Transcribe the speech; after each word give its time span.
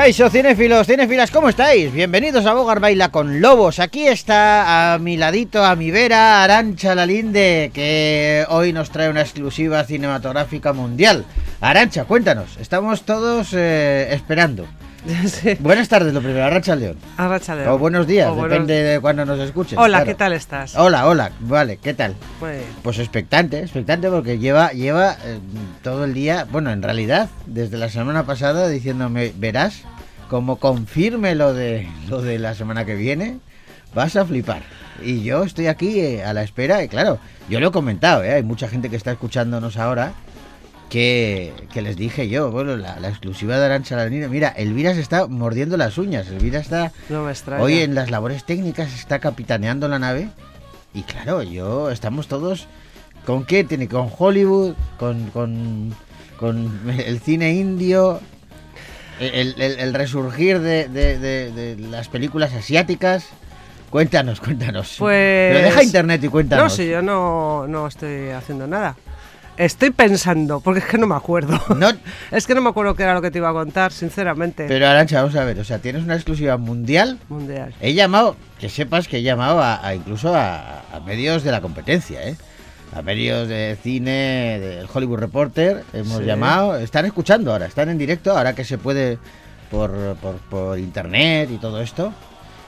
Caiso, 0.00 0.30
cinéfilos, 0.30 0.86
¿cómo 1.30 1.50
estáis? 1.50 1.92
Bienvenidos 1.92 2.46
a 2.46 2.54
Bogar 2.54 2.80
Baila 2.80 3.10
con 3.10 3.42
Lobos. 3.42 3.78
Aquí 3.80 4.08
está 4.08 4.94
a 4.94 4.98
mi 4.98 5.18
ladito, 5.18 5.62
a 5.62 5.76
mi 5.76 5.90
vera, 5.90 6.42
Arancha 6.42 6.94
Lalinde, 6.94 7.70
que 7.74 8.46
hoy 8.48 8.72
nos 8.72 8.88
trae 8.88 9.10
una 9.10 9.20
exclusiva 9.20 9.84
cinematográfica 9.84 10.72
mundial. 10.72 11.26
Arancha, 11.60 12.06
cuéntanos, 12.06 12.56
estamos 12.58 13.02
todos 13.02 13.50
eh, 13.52 14.08
esperando. 14.12 14.66
Sí. 15.26 15.56
Buenas 15.60 15.88
tardes, 15.88 16.12
lo 16.12 16.20
primero, 16.20 16.44
Arancha 16.44 16.76
León. 16.76 16.96
Arracha 17.16 17.54
León. 17.54 17.68
O 17.68 17.78
buenos 17.78 18.06
días, 18.06 18.28
O 18.28 18.34
buenos- 18.34 18.50
depende 18.50 18.74
de 18.82 19.00
cuando 19.00 19.24
nos 19.24 19.38
escuchen. 19.40 19.78
Hola, 19.78 19.98
claro. 19.98 20.04
¿qué 20.06 20.14
tal 20.14 20.32
estás? 20.32 20.76
Hola, 20.76 21.06
hola, 21.06 21.32
vale, 21.40 21.78
¿qué 21.78 21.94
tal? 21.94 22.14
Pues, 22.38 22.62
Pues 22.82 22.98
expectante, 22.98 23.60
expectante 23.60 24.10
porque 24.10 24.38
lleva, 24.38 24.72
lleva 24.72 25.16
eh, 25.24 25.38
todo 25.82 26.04
el 26.04 26.12
día, 26.14 26.46
bueno, 26.50 26.70
en 26.70 26.82
realidad, 26.82 27.28
desde 27.46 27.78
la 27.78 27.88
semana 27.88 28.24
pasada 28.26 28.68
diciéndome, 28.68 29.32
verás, 29.36 29.82
como 30.28 30.56
confirme 30.56 31.34
lo 31.34 31.54
de 31.54 31.88
lo 32.08 32.20
de 32.22 32.38
la 32.38 32.54
semana 32.54 32.84
que 32.84 32.94
viene, 32.94 33.38
vas 33.94 34.16
a 34.16 34.24
flipar. 34.24 34.62
Y 35.02 35.22
yo 35.22 35.44
estoy 35.44 35.66
aquí 35.68 35.98
eh, 35.98 36.24
a 36.24 36.34
la 36.34 36.42
espera, 36.42 36.82
y 36.82 36.88
claro, 36.88 37.18
yo 37.48 37.58
lo 37.58 37.68
he 37.68 37.72
comentado, 37.72 38.22
¿eh? 38.22 38.34
hay 38.34 38.42
mucha 38.42 38.68
gente 38.68 38.90
que 38.90 38.96
está 38.96 39.12
escuchándonos 39.12 39.78
ahora 39.78 40.12
que, 40.90 41.54
que 41.72 41.80
les 41.82 41.96
dije 41.96 42.28
yo, 42.28 42.50
bueno, 42.50 42.76
la, 42.76 43.00
la 43.00 43.08
exclusiva 43.08 43.58
de 43.58 43.64
Arancha 43.64 43.96
Lalina, 43.96 44.28
mira, 44.28 44.48
Elvira 44.48 44.92
se 44.92 45.00
está 45.00 45.26
mordiendo 45.26 45.76
las 45.78 45.96
uñas, 45.96 46.26
Elvira 46.28 46.58
está 46.60 46.92
no 47.08 47.24
me 47.24 47.30
extraña. 47.30 47.62
Hoy 47.62 47.78
en 47.78 47.94
las 47.94 48.10
labores 48.10 48.44
técnicas 48.44 48.92
está 48.92 49.18
capitaneando 49.20 49.88
la 49.88 49.98
nave 49.98 50.28
y 50.92 51.02
claro, 51.02 51.42
yo 51.42 51.90
estamos 51.90 52.26
todos 52.28 52.66
con 53.24 53.44
qué 53.44 53.64
tiene 53.64 53.88
con 53.88 54.10
Hollywood, 54.18 54.74
con 54.98 55.26
con, 55.30 55.94
con 56.38 56.80
el 56.90 57.20
cine 57.20 57.52
indio, 57.54 58.20
el, 59.20 59.54
el- 59.60 59.78
el 59.78 59.94
resurgir 59.94 60.58
de, 60.60 60.88
de- 60.88 61.18
de- 61.18 61.52
de 61.52 61.76
las 61.88 62.08
películas 62.08 62.52
asiáticas. 62.52 63.26
Cuéntanos, 63.90 64.40
cuéntanos. 64.40 64.96
Pues- 64.98 65.52
Pero 65.54 65.64
deja 65.64 65.82
internet 65.82 66.22
y 66.24 66.28
cuéntanos. 66.28 66.64
No, 66.64 66.70
si 66.70 66.88
yo 66.88 67.02
no, 67.02 67.66
no 67.68 67.86
estoy 67.86 68.30
haciendo 68.30 68.66
nada. 68.66 68.96
Estoy 69.60 69.90
pensando, 69.90 70.60
porque 70.60 70.80
es 70.80 70.86
que 70.86 70.96
no 70.96 71.06
me 71.06 71.14
acuerdo. 71.14 71.60
No, 71.76 71.88
Es 72.30 72.46
que 72.46 72.54
no 72.54 72.62
me 72.62 72.70
acuerdo 72.70 72.94
qué 72.94 73.02
era 73.02 73.12
lo 73.14 73.20
que 73.20 73.30
te 73.30 73.38
iba 73.38 73.50
a 73.50 73.52
contar, 73.52 73.92
sinceramente. 73.92 74.64
pero 74.66 74.86
Arancha, 74.88 75.20
vamos 75.20 75.36
a 75.36 75.44
ver, 75.44 75.58
o 75.58 75.64
sea, 75.64 75.78
tienes 75.80 76.02
una 76.02 76.14
exclusiva 76.14 76.56
mundial. 76.56 77.18
Mundial. 77.28 77.74
He 77.80 77.92
llamado, 77.92 78.36
que 78.58 78.68
sepas 78.70 79.06
que 79.06 79.18
he 79.18 79.22
llamado 79.22 79.60
a, 79.62 79.86
a 79.86 79.94
incluso 79.94 80.34
a, 80.34 80.80
a 80.92 81.00
medios 81.00 81.42
de 81.44 81.52
la 81.52 81.60
competencia, 81.60 82.26
¿eh? 82.26 82.36
A 82.94 83.02
medios 83.02 83.48
de 83.48 83.76
cine, 83.82 84.58
del 84.60 84.86
Hollywood 84.92 85.18
Reporter, 85.18 85.84
hemos 85.92 86.18
Sí. 86.18 86.24
llamado, 86.24 86.76
están 86.78 87.04
escuchando 87.04 87.52
ahora, 87.52 87.66
están 87.66 87.88
en 87.90 87.98
directo, 87.98 88.36
ahora 88.36 88.54
que 88.54 88.64
se 88.64 88.78
puede 88.78 89.18
por, 89.70 89.92
por, 90.22 90.36
por 90.50 90.78
internet 90.78 91.50
y 91.52 91.58
todo 91.58 91.80
esto, 91.82 92.12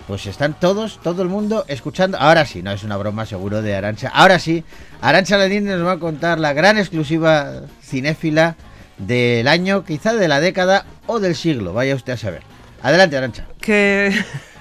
pues 0.06 0.27
están 0.27 0.58
todos, 0.58 1.00
todo 1.03 1.22
el 1.22 1.28
mundo 1.28 1.64
escuchando. 1.69 2.19
Ahora 2.19 2.45
sí, 2.47 2.62
no 2.62 2.72
es 2.72 2.84
una 2.84 2.97
broma 2.97 3.27
seguro 3.27 3.62
de 3.62 3.75
Arancha. 3.75 4.11
Ahora 4.12 4.39
sí, 4.39 4.64
Arancha 5.01 5.36
Ladín 5.36 5.67
nos 5.67 5.85
va 5.86 5.92
a 5.92 5.98
contar 5.98 6.39
la 6.39 6.52
gran 6.52 6.79
exclusiva 6.79 7.63
cinéfila 7.83 8.57
del 8.98 9.48
año, 9.48 9.85
quizá 9.85 10.14
de 10.14 10.29
la 10.29 10.41
década 10.41 10.86
o 11.07 11.20
del 11.20 11.35
siglo, 11.35 11.73
vaya 11.73 11.95
usted 11.95 12.12
a 12.12 12.17
saber. 12.17 12.42
Adelante, 12.83 13.17
Arancha. 13.17 13.46
Que... 13.61 14.12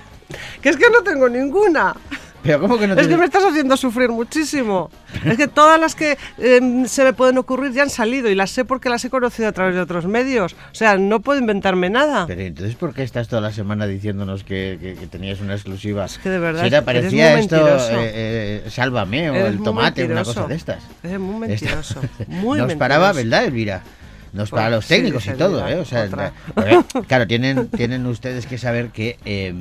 que 0.61 0.69
es 0.69 0.77
que 0.77 0.89
no 0.89 1.03
tengo 1.03 1.27
ninguna. 1.29 1.95
Pero 2.43 2.59
¿cómo 2.59 2.77
que 2.79 2.87
no 2.87 2.95
Es 2.95 3.07
que 3.07 3.17
me 3.17 3.25
estás 3.25 3.43
haciendo 3.43 3.77
sufrir 3.77 4.09
muchísimo. 4.09 4.89
Es 5.25 5.37
que 5.37 5.47
todas 5.47 5.79
las 5.79 5.93
que 5.95 6.17
em, 6.39 6.85
se 6.87 7.03
me 7.03 7.13
pueden 7.13 7.37
ocurrir 7.37 7.71
ya 7.71 7.83
han 7.83 7.89
salido 7.89 8.29
y 8.29 8.35
las 8.35 8.49
sé 8.51 8.65
porque 8.65 8.89
las 8.89 9.05
he 9.05 9.09
conocido 9.09 9.47
a 9.47 9.51
través 9.51 9.75
de 9.75 9.81
otros 9.81 10.05
medios. 10.07 10.53
O 10.71 10.75
sea, 10.75 10.97
no 10.97 11.19
puedo 11.19 11.39
inventarme 11.39 11.89
nada. 11.89 12.25
Pero 12.27 12.41
entonces, 12.41 12.75
¿por 12.75 12.93
qué 12.93 13.03
estás 13.03 13.27
toda 13.27 13.41
la 13.41 13.51
semana 13.51 13.85
diciéndonos 13.87 14.43
que, 14.43 14.77
que- 14.81 14.95
que 14.95 15.07
tenías 15.07 15.39
una 15.41 15.53
exclusiva? 15.53 16.05
Es 16.05 16.17
que 16.17 16.29
de 16.29 16.39
verdad 16.39 16.63
Si 16.63 16.69
te 16.69 16.75
eres 16.75 16.85
parecía 16.85 17.31
muy 17.33 17.41
esto, 17.41 17.67
eh, 17.67 18.63
eh, 18.65 18.69
Sálvame 18.69 19.29
o 19.29 19.35
Eres 19.35 19.47
el 19.51 19.63
tomate, 19.63 20.05
una 20.05 20.23
cosa 20.23 20.47
de 20.47 20.55
estas. 20.55 20.83
Es 21.03 21.19
muy 21.19 21.47
mentiroso. 21.47 21.99
Muy 22.27 22.57
Nos 22.57 22.67
mentiroso. 22.67 22.79
paraba, 22.79 23.11
¿verdad, 23.13 23.45
Elvira? 23.45 23.81
Nos 24.33 24.49
para 24.49 24.63
Pues 24.67 24.75
los 24.77 24.85
sí, 24.85 24.93
técnicos 24.95 25.27
y 25.27 25.31
todo, 25.33 25.67
¿eh? 25.67 25.75
O 25.75 25.85
sea, 25.85 26.07
claro, 27.07 27.27
tienen, 27.27 27.67
tienen 27.75 28.05
ustedes 28.05 28.45
que 28.47 28.57
saber 28.57 28.87
que 28.89 29.19
eh, 29.25 29.53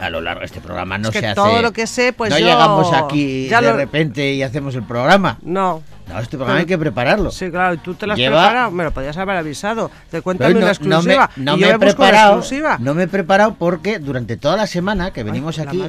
a 0.00 0.10
lo 0.10 0.20
largo 0.20 0.40
de 0.40 0.46
este 0.46 0.60
programa 0.60 0.98
no 0.98 1.08
Es 1.08 1.12
que 1.14 1.20
se 1.20 1.26
hace. 1.28 1.34
todo 1.34 1.62
lo 1.62 1.72
que 1.72 1.86
sé, 1.86 2.12
pues 2.12 2.30
no 2.30 2.38
yo 2.38 2.46
llegamos 2.46 2.92
aquí 2.92 3.48
ya 3.48 3.60
de 3.62 3.70
lo- 3.70 3.76
repente 3.76 4.32
y 4.34 4.42
hacemos 4.42 4.74
el 4.74 4.82
programa. 4.82 5.38
No. 5.42 5.82
No, 6.08 6.20
este 6.20 6.36
programa 6.36 6.60
hay 6.60 6.66
que 6.66 6.78
prepararlo. 6.78 7.32
Sí, 7.32 7.50
claro, 7.50 7.74
y 7.74 7.78
tú 7.78 7.94
te 7.94 8.06
lo 8.06 8.12
has 8.12 8.18
Lleva- 8.18 8.40
preparado. 8.42 8.70
Me 8.70 8.84
lo 8.84 8.92
podías 8.92 9.16
haber 9.16 9.36
avisado. 9.38 9.90
Te 10.08 10.22
cuéntame 10.22 10.50
Pero 10.54 10.64
una 10.64 10.70
exclusiva. 10.72 11.30
No 11.36 11.42
me, 11.42 11.44
no 11.44 11.52
y 11.56 11.56
me 11.56 11.62
yo 11.62 11.68
he 11.68 11.72
me 11.72 11.78
preparado. 11.80 12.42
No 12.78 12.94
me 12.94 13.02
he 13.04 13.08
preparado 13.08 13.54
porque 13.58 13.98
durante 13.98 14.36
toda 14.36 14.56
la 14.56 14.68
semana 14.68 15.10
que 15.12 15.24
venimos 15.24 15.58
Ay, 15.58 15.66
aquí. 15.66 15.82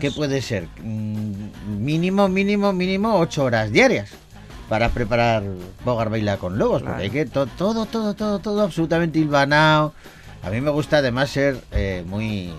¿qué 0.00 0.10
puede 0.10 0.40
ser? 0.40 0.68
Mm, 0.82 1.48
Mínimo, 1.84 2.28
mínimo, 2.28 2.72
mínimo 2.72 3.16
ocho 3.18 3.44
horas 3.44 3.70
diarias 3.70 4.10
para 4.70 4.88
preparar 4.88 5.42
Bogar 5.84 6.08
Baila 6.10 6.38
con 6.38 6.56
Lobos. 6.58 6.80
Claro. 6.82 6.94
Porque 6.96 7.04
hay 7.04 7.10
que 7.10 7.26
to- 7.30 7.46
todo, 7.46 7.84
todo, 7.86 8.14
todo, 8.14 8.38
todo 8.38 8.62
absolutamente 8.62 9.18
hilvanado. 9.18 9.92
A 10.42 10.48
mí 10.50 10.60
me 10.62 10.70
gusta 10.70 10.98
además 10.98 11.28
ser 11.30 11.60
eh, 11.72 12.04
muy 12.06 12.52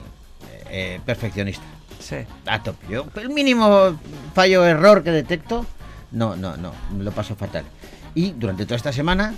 eh, 0.69 0.99
perfeccionista. 1.05 1.63
Sí. 1.99 2.17
A 2.45 2.63
tope. 2.63 2.87
Yo, 2.89 3.05
el 3.15 3.29
mínimo 3.29 3.99
fallo 4.33 4.65
error 4.65 5.03
que 5.03 5.11
detecto, 5.11 5.65
no, 6.11 6.35
no, 6.35 6.57
no, 6.57 6.73
lo 6.97 7.11
paso 7.11 7.35
fatal. 7.35 7.65
Y 8.15 8.31
durante 8.31 8.65
toda 8.65 8.77
esta 8.77 8.93
semana, 8.93 9.35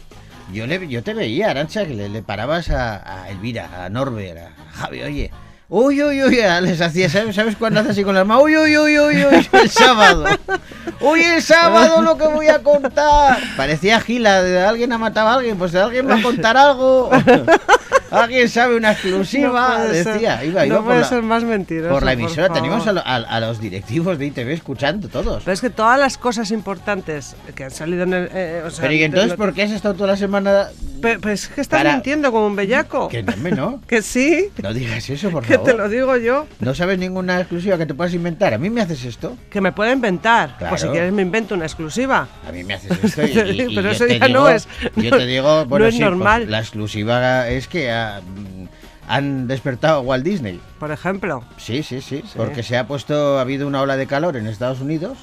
yo 0.53 0.67
le, 0.67 0.87
yo 0.87 1.03
te 1.03 1.13
veía, 1.13 1.49
Arancha, 1.49 1.85
que 1.85 1.93
le, 1.93 2.09
le 2.09 2.21
parabas 2.21 2.69
a, 2.69 3.23
a 3.23 3.29
Elvira, 3.29 3.85
a 3.85 3.89
Norbert, 3.89 4.37
a 4.37 4.71
Javi, 4.73 5.01
oye. 5.03 5.31
Uy, 5.73 6.03
uy, 6.03 6.21
uy, 6.21 6.35
les 6.63 6.81
hacía, 6.81 7.07
¿sabes, 7.07 7.33
¿sabes 7.33 7.55
cuándo 7.55 7.79
hace 7.79 7.91
así 7.91 8.03
con 8.03 8.13
las 8.13 8.27
manos? 8.27 8.43
Uy, 8.43 8.57
uy, 8.57 8.77
uy, 8.77 8.99
uy, 8.99 9.23
uy, 9.23 9.49
el 9.53 9.69
sábado. 9.69 10.25
Uy, 10.99 11.21
el 11.21 11.41
sábado 11.41 12.01
lo 12.01 12.17
que 12.17 12.27
voy 12.27 12.47
a 12.47 12.61
contar. 12.61 13.39
Parecía 13.55 14.01
Gila, 14.01 14.43
de 14.43 14.61
alguien 14.61 14.91
ha 14.91 14.97
matado 14.97 15.29
a 15.29 15.35
alguien, 15.35 15.57
pues 15.57 15.73
alguien 15.73 16.09
va 16.09 16.17
a 16.17 16.21
contar 16.21 16.57
algo. 16.57 17.09
Alguien 18.11 18.49
sabe 18.49 18.75
una 18.75 18.91
exclusiva, 18.91 19.69
No 19.69 19.85
puede 19.85 20.03
ser. 20.03 20.13
decía. 20.13 20.43
Iba, 20.43 20.65
iba 20.65 20.75
no 20.75 20.81
por 20.81 20.85
puede 20.89 20.99
la- 21.01 21.07
ser 21.07 21.21
más 21.23 21.43
mentiroso. 21.43 21.93
por 21.93 22.03
la 22.03 22.13
emisora 22.13 22.47
favor. 22.47 22.61
tenemos 22.61 22.87
a, 22.87 22.91
a- 22.91 23.15
a 23.15 23.39
los 23.39 23.59
directivos 23.59 24.17
de 24.17 24.25
ITV 24.27 24.49
escuchando 24.53 25.07
todos. 25.07 25.43
Pero 25.43 25.53
es 25.53 25.61
que 25.61 25.69
todas 25.69 25.99
las 25.99 26.17
cosas 26.17 26.51
importantes 26.51 27.35
que 27.55 27.63
han 27.63 27.71
salido 27.71 28.03
en 28.03 28.13
el. 28.13 28.29
eh, 28.33 28.63
o 28.65 28.69
sea, 28.69 28.81
Pero 28.83 28.93
¿y 28.93 29.03
entonces 29.03 29.31
lo- 29.31 29.37
por 29.37 29.53
qué 29.53 29.63
has 29.63 29.71
estado 29.71 29.93
toda 29.95 30.07
la 30.11 30.17
semana? 30.17 30.67
Pero, 31.01 31.19
pero 31.19 31.33
es 31.33 31.47
que 31.47 31.61
estás 31.61 31.79
Para- 31.79 31.93
mintiendo 31.93 32.31
como 32.31 32.45
un 32.47 32.55
bellaco. 32.55 33.07
Que 33.07 33.23
no, 33.23 33.33
hombre, 33.33 33.51
no. 33.53 33.81
Que 33.87 34.01
sí, 34.01 34.49
No 34.61 34.73
digas 34.73 35.09
eso, 35.09 35.29
por 35.31 35.43
que 35.43 35.57
te 35.57 35.71
lo 35.71 35.77
favor. 35.77 35.89
digo 35.89 36.17
yo. 36.17 36.45
No 36.59 36.75
sabes 36.75 36.99
ninguna 36.99 37.39
exclusiva 37.39 37.77
que 37.77 37.85
te 37.87 37.93
puedas 37.93 38.13
inventar. 38.13 38.53
A 38.53 38.57
mí 38.57 38.69
me 38.69 38.81
haces 38.81 39.03
esto. 39.05 39.35
Que 39.49 39.61
me 39.61 39.71
pueda 39.71 39.91
inventar. 39.91 40.57
Claro. 40.57 40.69
Pues 40.71 40.81
si 40.81 40.87
quieres 40.89 41.11
me 41.11 41.21
invento 41.23 41.55
una 41.55 41.65
exclusiva. 41.65 42.27
A 42.47 42.51
mí 42.51 42.63
me 42.63 42.75
haces 42.75 42.91
esto. 43.03 43.21
Y, 43.23 43.51
y- 43.51 43.61
y 43.71 43.75
Pero 43.75 43.89
eso 43.91 44.05
ya 44.05 44.27
digo, 44.27 44.39
no 44.41 44.49
es- 44.49 44.67
Yo 44.95 45.09
te 45.17 45.25
digo, 45.25 45.65
bueno, 45.65 45.85
no 45.85 45.89
es 45.89 45.95
sí, 45.95 46.01
pues, 46.01 46.09
normal. 46.11 46.51
la 46.51 46.59
exclusiva 46.59 47.49
es 47.49 47.67
que 47.67 47.89
ah, 48.07 48.21
mm, 48.21 48.65
han 49.07 49.47
despertado 49.47 49.97
a 49.97 50.01
Walt 50.01 50.23
Disney. 50.23 50.59
Por 50.79 50.91
ejemplo. 50.91 51.43
Sí, 51.57 51.83
sí, 51.83 52.01
sí, 52.01 52.21
Sí. 52.25 52.33
Porque 52.35 52.63
se 52.63 52.77
ha 52.77 52.87
puesto, 52.87 53.37
ha 53.37 53.41
habido 53.41 53.67
una 53.67 53.81
ola 53.81 53.97
de 53.97 54.07
calor 54.07 54.37
en 54.37 54.47
Estados 54.47 54.79
Unidos. 54.81 55.17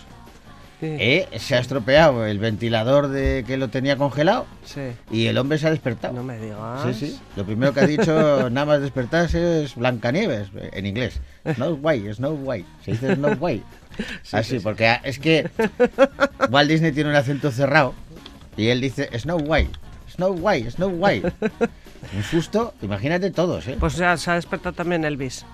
Sí. 0.81 0.87
eh, 1.01 1.29
se 1.41 1.57
ha 1.57 1.59
estropeado 1.59 2.25
el 2.25 2.39
ventilador 2.39 3.09
de 3.09 3.43
que 3.45 3.57
lo 3.57 3.67
tenía 3.67 3.97
congelado. 3.97 4.47
sí. 4.65 4.93
Y 5.11 5.27
el 5.27 5.37
hombre 5.37 5.59
se 5.59 5.67
ha 5.67 5.71
despertado. 5.71 6.15
No 6.15 6.23
me 6.23 6.39
digas. 6.39 6.83
Sí, 6.85 6.95
sí. 7.09 7.19
Lo 7.35 7.45
primero 7.45 7.75
que 7.75 7.81
ha 7.81 7.87
dicho 7.87 8.49
nada 8.51 8.65
más 8.65 8.81
despertarse 8.81 9.65
es 9.65 9.75
Blancanieves, 9.75 10.51
en 10.73 10.87
inglés. 10.87 11.21
Snow 11.55 11.77
White, 11.83 12.15
Snow 12.15 12.35
White. 12.45 12.69
Se 12.85 12.93
dice 12.93 13.15
Snow 13.17 13.37
White. 13.41 13.65
Así, 14.33 14.61
porque 14.61 14.87
a- 14.87 14.95
es 15.03 15.19
que 15.19 15.51
Walt 16.51 16.71
Disney 16.71 16.93
tiene 16.93 17.11
un 17.11 17.17
acento 17.17 17.51
cerrado 17.51 17.93
y 18.57 18.69
él 18.69 18.81
dice 18.81 19.09
Snow 19.19 19.39
White, 19.41 19.73
Snow 20.15 20.33
White, 20.39 20.71
Snow 20.71 20.91
White. 20.91 21.33
Un 22.17 22.23
susto, 22.23 22.75
imagínate 22.83 23.31
todos, 23.31 23.67
¿eh? 23.67 23.77
Pues 23.79 23.97
ya 23.97 24.17
se 24.17 24.31
ha 24.31 24.35
despertado 24.35 24.75
también 24.75 25.05
Elvis. 25.05 25.45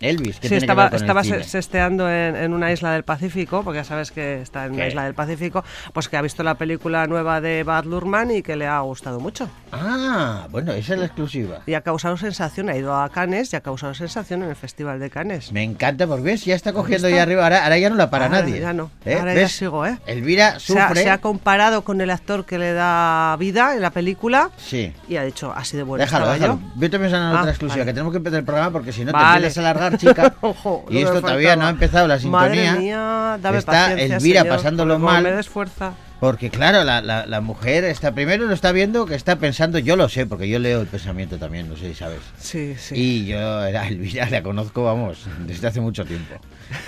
Elvis, 0.00 0.36
que 0.36 0.48
Sí, 0.48 0.48
tiene 0.48 0.56
estaba, 0.58 0.84
que 0.88 0.96
ver 0.96 1.00
con 1.00 1.02
estaba 1.04 1.20
el 1.20 1.26
cine? 1.26 1.42
se- 1.44 1.50
sesteando 1.50 2.10
en, 2.10 2.34
en 2.36 2.52
una 2.54 2.72
isla 2.72 2.92
del 2.92 3.04
Pacífico, 3.04 3.62
porque 3.62 3.78
ya 3.78 3.84
sabes 3.84 4.10
que 4.10 4.40
está 4.40 4.64
en 4.66 4.72
una 4.72 4.82
¿Qué? 4.84 4.88
isla 4.88 5.04
del 5.04 5.14
Pacífico, 5.14 5.64
pues 5.92 6.08
que 6.08 6.16
ha 6.16 6.22
visto 6.22 6.42
la 6.42 6.54
película 6.54 7.06
nueva 7.06 7.40
de 7.40 7.62
Bad 7.64 7.84
Luhrmann 7.84 8.30
y 8.30 8.42
que 8.42 8.56
le 8.56 8.66
ha 8.66 8.80
gustado 8.80 9.20
mucho. 9.20 9.48
Ah, 9.72 10.46
bueno, 10.50 10.72
esa 10.72 10.94
es 10.94 10.98
la 11.00 11.06
exclusiva. 11.06 11.60
Y 11.66 11.74
ha 11.74 11.82
causado 11.82 12.16
sensación, 12.16 12.68
ha 12.70 12.76
ido 12.76 12.94
a 12.96 13.08
Cannes 13.10 13.52
y 13.52 13.56
ha 13.56 13.60
causado 13.60 13.94
sensación 13.94 14.42
en 14.42 14.50
el 14.50 14.56
Festival 14.56 14.98
de 15.00 15.10
Cannes. 15.10 15.52
Me 15.52 15.62
encanta 15.62 16.06
porque 16.06 16.22
ves, 16.22 16.44
ya 16.44 16.54
está 16.54 16.72
cogiendo 16.72 17.08
ya 17.08 17.22
arriba, 17.22 17.42
ahora, 17.44 17.62
ahora 17.64 17.78
ya 17.78 17.90
no 17.90 17.96
la 17.96 18.10
para 18.10 18.26
Ahora 18.26 18.40
nadie. 18.40 18.60
ya 18.60 18.72
no, 18.72 18.90
¿Eh? 19.04 19.14
ahora 19.18 19.34
ya 19.34 19.40
¿Ves? 19.40 19.52
sigo, 19.52 19.84
¿eh? 19.86 19.98
Elvira 20.06 20.58
Se 20.58 20.78
ha, 20.78 20.88
sufre. 20.88 21.02
se 21.02 21.10
ha 21.10 21.18
comparado 21.18 21.82
con 21.84 22.00
el 22.00 22.10
actor 22.10 22.44
que 22.46 22.58
le 22.58 22.72
da 22.72 23.36
vida 23.38 23.74
en 23.74 23.82
la 23.82 23.90
película 23.90 24.50
Sí. 24.56 24.92
y 25.08 25.16
ha 25.16 25.22
dicho, 25.24 25.52
así 25.54 25.76
de 25.76 25.82
bueno 25.82 26.02
déjalo, 26.04 26.30
déjalo. 26.32 26.58
yo. 26.60 26.80
Yo 26.80 26.90
te 26.90 26.96
voy 26.96 27.04
a 27.04 27.08
enseñar 27.08 27.34
Ah, 27.36 27.38
otra 27.40 27.50
exclusiva, 27.50 27.78
vale. 27.80 27.90
que 27.90 27.92
tenemos 27.94 28.12
que 28.12 28.16
empezar 28.18 28.38
el 28.38 28.44
programa 28.44 28.70
porque 28.72 28.92
si 28.92 29.04
no 29.04 29.12
te 29.12 29.18
empiezas 29.18 29.58
a 29.58 29.60
alargar 29.60 29.89
chica. 29.96 30.34
Ojo, 30.40 30.84
y 30.90 30.98
esto 30.98 31.20
todavía 31.20 31.56
no 31.56 31.66
ha 31.66 31.70
empezado 31.70 32.06
la 32.08 32.18
sintonía. 32.18 32.72
Madre 32.72 32.80
mía, 32.80 33.38
dame 33.40 33.58
Está 33.58 33.92
Elvira 33.92 34.40
señor, 34.42 34.56
pasándolo 34.56 34.94
como 34.94 35.06
mal. 35.06 35.22
me 35.22 35.32
desfuerza. 35.32 35.94
Porque 36.20 36.50
claro, 36.50 36.84
la, 36.84 37.00
la- 37.00 37.24
la 37.24 37.40
mujer 37.40 37.84
está 37.84 38.12
primero 38.12 38.44
lo 38.44 38.52
está 38.52 38.72
viendo 38.72 39.06
que 39.06 39.14
está 39.14 39.36
pensando, 39.36 39.78
yo 39.78 39.96
lo 39.96 40.08
sé, 40.10 40.26
porque 40.26 40.48
yo 40.50 40.58
leo 40.58 40.82
el 40.82 40.86
pensamiento 40.86 41.38
también, 41.38 41.66
no 41.68 41.76
sé 41.76 41.88
si 41.88 41.94
sabes. 41.94 42.18
Sí, 42.38 42.74
sí. 42.78 42.94
Y 42.94 43.24
yo 43.26 43.38
a 43.60 43.70
Elvira 43.88 44.28
la 44.28 44.42
conozco, 44.42 44.84
vamos, 44.84 45.24
desde 45.46 45.68
hace 45.68 45.80
mucho 45.80 46.04
tiempo. 46.04 46.34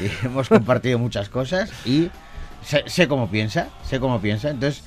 Y 0.00 0.10
hemos 0.26 0.48
compartido 0.50 0.98
muchas 0.98 1.30
cosas 1.30 1.70
y 1.86 2.10
sé, 2.62 2.84
sé 2.86 3.08
cómo 3.08 3.30
piensa, 3.30 3.68
sé 3.88 3.98
cómo 4.00 4.20
piensa. 4.20 4.50
Entonces, 4.50 4.84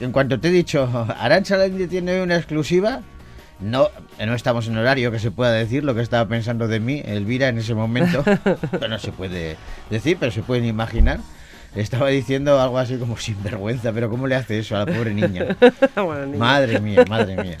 en 0.00 0.12
cuanto 0.12 0.38
te 0.38 0.48
he 0.48 0.52
dicho, 0.52 0.88
Arancha 1.18 1.58
tiene 1.88 2.22
una 2.22 2.36
exclusiva, 2.36 3.00
no, 3.60 3.88
no 4.24 4.34
estamos 4.34 4.66
en 4.68 4.76
horario 4.78 5.10
que 5.10 5.18
se 5.18 5.30
pueda 5.30 5.52
decir 5.52 5.84
lo 5.84 5.94
que 5.94 6.00
estaba 6.02 6.28
pensando 6.28 6.68
de 6.68 6.80
mí, 6.80 7.02
Elvira, 7.04 7.48
en 7.48 7.58
ese 7.58 7.74
momento. 7.74 8.24
Pero 8.70 8.88
no 8.88 8.98
se 8.98 9.12
puede 9.12 9.56
decir, 9.90 10.16
pero 10.18 10.32
se 10.32 10.42
pueden 10.42 10.64
imaginar. 10.64 11.20
Estaba 11.76 12.08
diciendo 12.08 12.60
algo 12.60 12.78
así 12.78 12.96
como 12.96 13.16
sinvergüenza, 13.16 13.92
pero 13.92 14.10
¿cómo 14.10 14.26
le 14.26 14.34
hace 14.34 14.58
eso 14.58 14.74
a 14.74 14.80
la 14.80 14.86
pobre 14.86 15.14
niña? 15.14 15.56
Bueno, 15.94 16.26
niña. 16.26 16.38
Madre 16.38 16.80
mía, 16.80 17.04
madre 17.08 17.36
mía. 17.40 17.58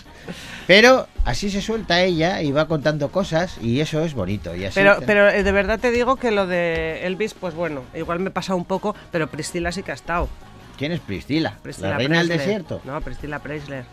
Pero 0.66 1.06
así 1.24 1.48
se 1.48 1.62
suelta 1.62 2.02
ella 2.02 2.42
y 2.42 2.50
va 2.50 2.66
contando 2.66 3.12
cosas 3.12 3.58
y 3.62 3.78
eso 3.78 4.04
es 4.04 4.14
bonito. 4.14 4.56
Y 4.56 4.64
así 4.64 4.74
Pero, 4.74 4.98
te- 4.98 5.06
pero 5.06 5.28
eh, 5.28 5.44
de 5.44 5.52
verdad 5.52 5.78
te 5.78 5.92
digo 5.92 6.16
que 6.16 6.32
lo 6.32 6.48
de 6.48 7.06
Elvis, 7.06 7.34
pues 7.34 7.54
bueno, 7.54 7.82
igual 7.94 8.18
me 8.18 8.32
pasa 8.32 8.56
un 8.56 8.64
poco, 8.64 8.96
pero 9.12 9.28
Priscila 9.28 9.70
sí 9.70 9.84
que 9.84 9.92
ha 9.92 9.94
estado. 9.94 10.28
¿Quién 10.76 10.90
es 10.90 10.98
Priscila? 11.00 11.58
Priscila 11.62 11.90
¿La 11.90 11.96
reina 11.98 12.18
del 12.18 12.28
desierto? 12.28 12.80
No, 12.84 13.00
Priscila 13.02 13.38
Preisler. 13.38 13.84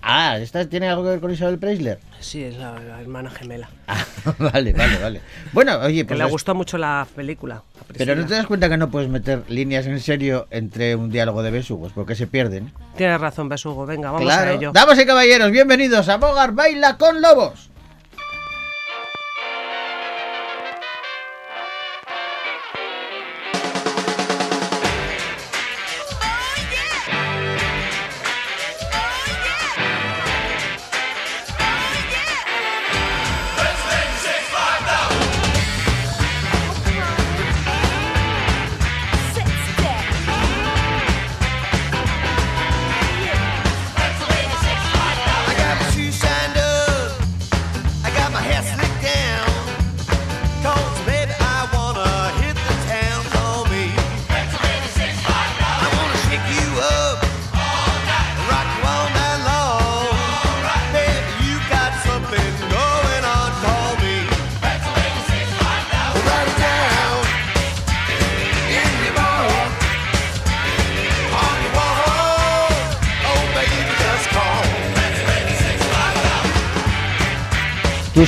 Ah, 0.00 0.38
¿esta 0.38 0.64
tiene 0.68 0.88
algo 0.88 1.02
que 1.02 1.10
ver 1.10 1.20
con 1.20 1.30
Isabel 1.32 1.58
Preisler? 1.58 1.98
Sí, 2.20 2.42
es 2.42 2.56
la, 2.56 2.78
la 2.78 3.00
hermana 3.00 3.30
gemela. 3.30 3.68
Ah, 3.88 4.04
vale, 4.38 4.72
vale, 4.72 4.98
vale. 5.02 5.20
Bueno, 5.52 5.76
oye, 5.80 5.98
Que 6.02 6.04
pues 6.06 6.18
le 6.18 6.24
es- 6.26 6.30
gustó 6.30 6.54
mucho 6.54 6.78
la 6.78 7.06
película. 7.16 7.62
Pero 7.96 8.14
no 8.14 8.24
te 8.24 8.34
das 8.34 8.46
cuenta 8.46 8.68
que 8.68 8.76
no 8.76 8.90
puedes 8.90 9.08
meter 9.08 9.42
líneas 9.48 9.86
en 9.86 9.98
serio 10.00 10.46
entre 10.50 10.94
un 10.94 11.10
diálogo 11.10 11.42
de 11.42 11.50
besugos, 11.50 11.92
porque 11.92 12.14
se 12.14 12.26
pierden. 12.28 12.72
Tienes 12.96 13.20
razón, 13.20 13.48
Besugo. 13.48 13.86
Venga, 13.86 14.10
vamos 14.12 14.22
claro. 14.26 14.50
a 14.50 14.54
ello. 14.54 14.70
Damas 14.72 14.98
y 15.00 15.04
caballeros, 15.06 15.50
bienvenidos 15.50 16.08
a 16.08 16.16
Bogar 16.16 16.52
Baila 16.52 16.96
con 16.96 17.20
Lobos. 17.20 17.70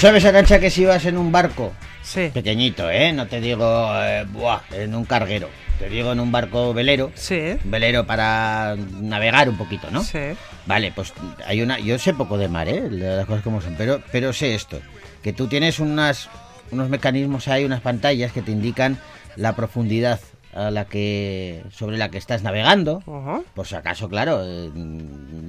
Sabes, 0.00 0.25
Arancha, 0.25 0.58
que 0.58 0.70
si 0.70 0.85
vas 0.85 1.05
en 1.05 1.19
un 1.19 1.31
barco 1.31 1.73
Sí, 2.02 2.31
pequeñito, 2.32 2.91
¿eh? 2.91 3.12
No 3.12 3.26
te 3.26 3.41
digo 3.41 3.91
eh, 3.94 4.25
buah, 4.32 4.61
en 4.73 4.94
un 4.94 5.05
carguero, 5.05 5.50
te 5.79 5.91
digo 5.91 6.12
en 6.12 6.20
un 6.20 6.32
barco 6.32 6.73
velero, 6.73 7.12
sí, 7.14 7.58
un 7.62 7.70
velero 7.70 8.06
para 8.06 8.75
navegar 9.00 9.49
un 9.50 9.58
poquito, 9.58 9.91
¿no? 9.91 10.02
sí. 10.02 10.19
Vale, 10.67 10.93
pues 10.94 11.12
hay 11.47 11.62
una, 11.62 11.79
yo 11.79 11.99
sé 11.99 12.14
poco 12.14 12.38
de 12.38 12.49
mar, 12.49 12.69
¿eh? 12.69 12.81
De 12.81 13.17
Las 13.17 13.26
cosas 13.26 13.43
como 13.43 13.61
son, 13.61 13.75
pero, 13.76 14.02
pero 14.11 14.32
sé 14.32 14.55
esto, 14.55 14.81
que 15.23 15.32
tú 15.32 15.47
tienes 15.49 15.79
unas, 15.81 16.29
unos 16.70 16.88
mecanismos 16.88 17.49
ahí, 17.49 17.64
unas 17.64 17.81
pantallas 17.81 18.32
que 18.32 18.41
te 18.43 18.52
indican 18.52 18.99
la 19.37 19.55
profundidad 19.55 20.20
a 20.55 20.70
la 20.70 20.85
que 20.87 21.62
sobre 21.70 21.97
la 21.99 22.11
que 22.11 22.19
estás 22.19 22.43
navegando. 22.43 23.02
Ujú. 23.06 23.44
Por 23.55 23.67
si 23.67 23.75
acaso, 23.76 24.08
claro, 24.08 24.41
eh, 24.44 24.70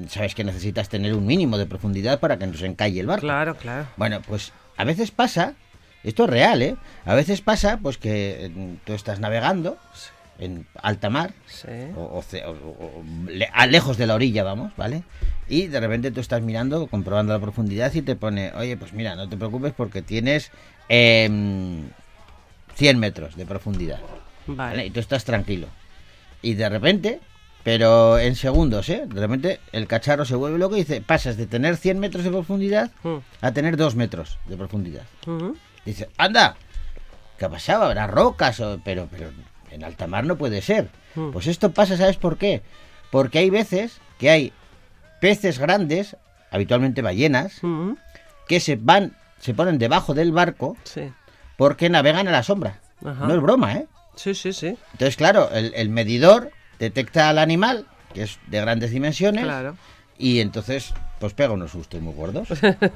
sabes 0.10 0.36
que 0.36 0.44
necesitas 0.44 0.90
tener 0.90 1.14
un 1.14 1.26
mínimo 1.26 1.58
de 1.58 1.66
profundidad 1.66 2.20
para 2.20 2.38
que 2.38 2.48
no 2.48 2.54
se 2.56 2.66
encalle 2.66 3.00
el 3.00 3.08
barco. 3.08 3.22
Claro, 3.26 3.56
claro. 3.56 3.88
Bueno, 3.98 4.22
pues 4.28 4.54
a 4.78 4.84
veces 4.84 5.12
pasa, 5.12 5.54
esto 6.04 6.24
es 6.26 6.30
real, 6.30 6.62
¿eh? 6.62 6.76
A 7.06 7.16
veces 7.16 7.42
pasa, 7.42 7.80
pues 7.82 7.98
que 7.98 8.46
eh, 8.46 8.52
tú 8.86 8.94
estás 8.94 9.20
navegando 9.20 9.78
en 10.40 10.66
alta 10.82 11.10
mar, 11.12 11.34
Sí. 11.46 11.68
o, 11.96 12.18
o 12.18 12.22
ce- 12.24 12.44
o- 12.46 12.52
o- 12.52 13.04
le- 13.28 13.50
a 13.54 13.68
lejos 13.68 13.98
de 13.98 14.08
la 14.08 14.16
orilla, 14.16 14.44
vamos, 14.44 14.72
¿vale? 14.76 15.04
Y 15.48 15.68
de 15.68 15.80
repente 15.80 16.10
tú 16.10 16.20
estás 16.20 16.42
mirando, 16.42 16.88
comprobando 16.88 17.34
la 17.34 17.40
profundidad 17.40 17.94
y 17.94 18.02
te 18.02 18.16
pone, 18.16 18.52
oye, 18.56 18.76
pues 18.78 18.92
mira, 18.94 19.16
no 19.16 19.30
te 19.30 19.38
preocupes 19.38 19.74
porque 19.76 20.02
tienes 20.02 20.52
em, 20.90 21.90
100 22.76 22.98
metros 23.00 23.36
de 23.36 23.46
profundidad, 23.46 24.00
¿vale? 24.58 24.72
Vale. 24.78 24.86
Y 24.88 24.92
tú 24.92 25.00
estás 25.00 25.24
tranquilo. 25.26 25.68
Y 26.42 26.54
de 26.56 26.70
repente, 26.70 27.20
pero 27.64 28.18
en 28.18 28.36
segundos, 28.36 28.90
¿eh? 28.90 29.04
De 29.08 29.22
repente 29.22 29.60
el 29.72 29.88
cacharro 29.88 30.26
se 30.26 30.36
vuelve 30.36 30.58
loco 30.58 30.76
y 30.76 30.80
dice, 30.80 31.02
pasas 31.02 31.38
de 31.38 31.46
tener 31.48 31.78
100 31.78 32.00
metros 32.00 32.24
de 32.24 32.32
profundidad 32.32 32.92
Mm. 33.04 33.18
a 33.42 33.52
tener 33.52 33.78
2 33.78 33.96
metros 33.96 34.38
de 34.48 34.58
profundidad. 34.58 35.04
Ujú. 35.28 35.56
Dice, 35.86 36.10
anda, 36.18 36.56
¿qué 37.38 37.46
ha 37.46 37.50
pasado? 37.50 37.84
Habrá 37.84 38.08
rocas, 38.08 38.60
o- 38.60 38.80
pero, 38.84 39.08
pero 39.12 39.30
en 39.72 39.84
alta 39.84 40.08
mar 40.08 40.26
no 40.26 40.36
puede 40.38 40.62
ser. 40.62 40.90
Mm. 41.16 41.32
Pues 41.32 41.48
esto 41.48 41.72
pasa, 41.72 41.98
¿sabes 41.98 42.18
por 42.18 42.38
qué? 42.38 42.62
Porque 43.12 43.40
hay 43.40 43.50
veces 43.50 44.00
que 44.18 44.30
hay 44.30 44.54
peces 45.20 45.60
grandes, 45.60 46.16
habitualmente 46.50 47.02
ballenas, 47.02 47.62
que 48.48 48.60
se 48.60 48.76
van, 48.76 49.16
se 49.40 49.54
ponen 49.54 49.78
debajo 49.78 50.14
del 50.14 50.32
barco 50.32 50.76
Sí. 50.84 51.12
porque 51.58 51.90
navegan 51.90 52.28
a 52.28 52.32
la 52.32 52.42
sombra. 52.44 52.80
Ajá. 53.06 53.28
No 53.28 53.36
es 53.36 53.42
broma, 53.42 53.74
¿eh? 53.74 53.88
Sí, 54.22 54.36
sí, 54.36 54.54
sí. 54.54 54.78
Entonces, 54.94 55.16
claro, 55.16 55.50
el, 55.52 55.74
el 55.76 55.90
medidor 55.90 56.52
detecta 56.80 57.30
al 57.30 57.38
animal, 57.40 57.88
que 58.14 58.24
es 58.24 58.40
de 58.48 58.62
grandes 58.62 58.92
dimensiones, 58.92 59.44
Claro. 59.46 59.76
y 60.18 60.40
entonces, 60.42 60.94
pues 61.20 61.34
pega 61.34 61.52
unos 61.54 61.72
sustos 61.72 62.02
muy 62.02 62.14
gordos. 62.14 62.48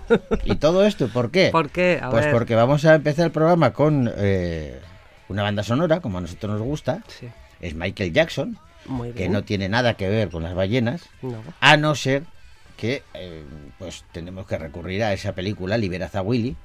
¿Y 0.45 0.55
todo 0.57 0.85
esto 0.85 1.07
por 1.09 1.31
qué? 1.31 1.49
¿Por 1.51 1.69
qué? 1.69 1.99
A 2.01 2.09
pues 2.09 2.25
ver. 2.25 2.33
porque 2.33 2.55
vamos 2.55 2.85
a 2.85 2.95
empezar 2.95 3.25
el 3.25 3.31
programa 3.31 3.73
con 3.73 4.11
eh, 4.17 4.79
una 5.29 5.43
banda 5.43 5.63
sonora, 5.63 5.99
como 5.99 6.17
a 6.17 6.21
nosotros 6.21 6.51
nos 6.53 6.61
gusta. 6.61 7.01
Sí. 7.07 7.27
Es 7.61 7.73
Michael 7.73 8.13
Jackson, 8.13 8.57
Muy 8.85 9.11
que 9.13 9.19
bien. 9.21 9.31
no 9.31 9.43
tiene 9.43 9.69
nada 9.69 9.95
que 9.95 10.09
ver 10.09 10.29
con 10.29 10.43
las 10.43 10.53
ballenas, 10.53 11.01
No. 11.21 11.41
a 11.61 11.77
no 11.77 11.95
ser 11.95 12.23
que 12.77 13.03
eh, 13.13 13.43
pues 13.79 14.03
tenemos 14.11 14.45
que 14.45 14.57
recurrir 14.57 15.03
a 15.03 15.13
esa 15.13 15.33
película, 15.33 15.77
Liberaz 15.77 16.13
a 16.15 16.21
Willy, 16.21 16.55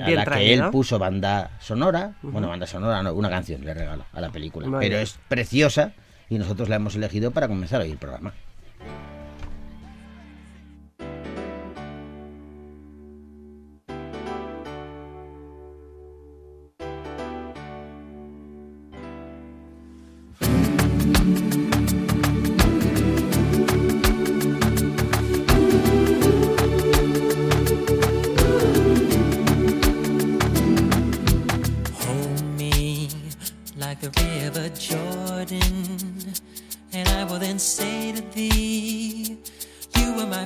a 0.00 0.06
Bien 0.06 0.14
la 0.16 0.24
que 0.24 0.54
él 0.54 0.62
puso 0.70 0.98
banda 0.98 1.50
sonora, 1.60 2.14
bueno, 2.22 2.48
banda 2.48 2.66
sonora, 2.66 3.02
no, 3.02 3.12
una 3.14 3.30
canción 3.30 3.64
le 3.64 3.74
regalo 3.74 4.04
a 4.12 4.20
la 4.20 4.30
película, 4.30 4.68
Muy 4.68 4.78
pero 4.80 4.92
bien. 4.96 5.02
es 5.02 5.18
preciosa 5.28 5.92
y 6.28 6.38
nosotros 6.38 6.68
la 6.68 6.76
hemos 6.76 6.94
elegido 6.94 7.30
para 7.30 7.48
comenzar 7.48 7.80
hoy 7.80 7.90
el 7.90 7.98
programa. 7.98 8.32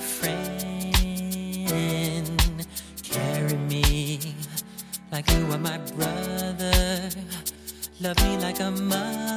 Friend. 0.02 1.66
Carry 3.02 3.56
me 3.56 4.18
like 5.10 5.30
you 5.30 5.52
are 5.52 5.58
my 5.58 5.78
brother. 5.96 7.08
Love 8.00 8.18
me 8.22 8.36
like 8.38 8.60
a 8.60 8.70
mother. 8.70 9.31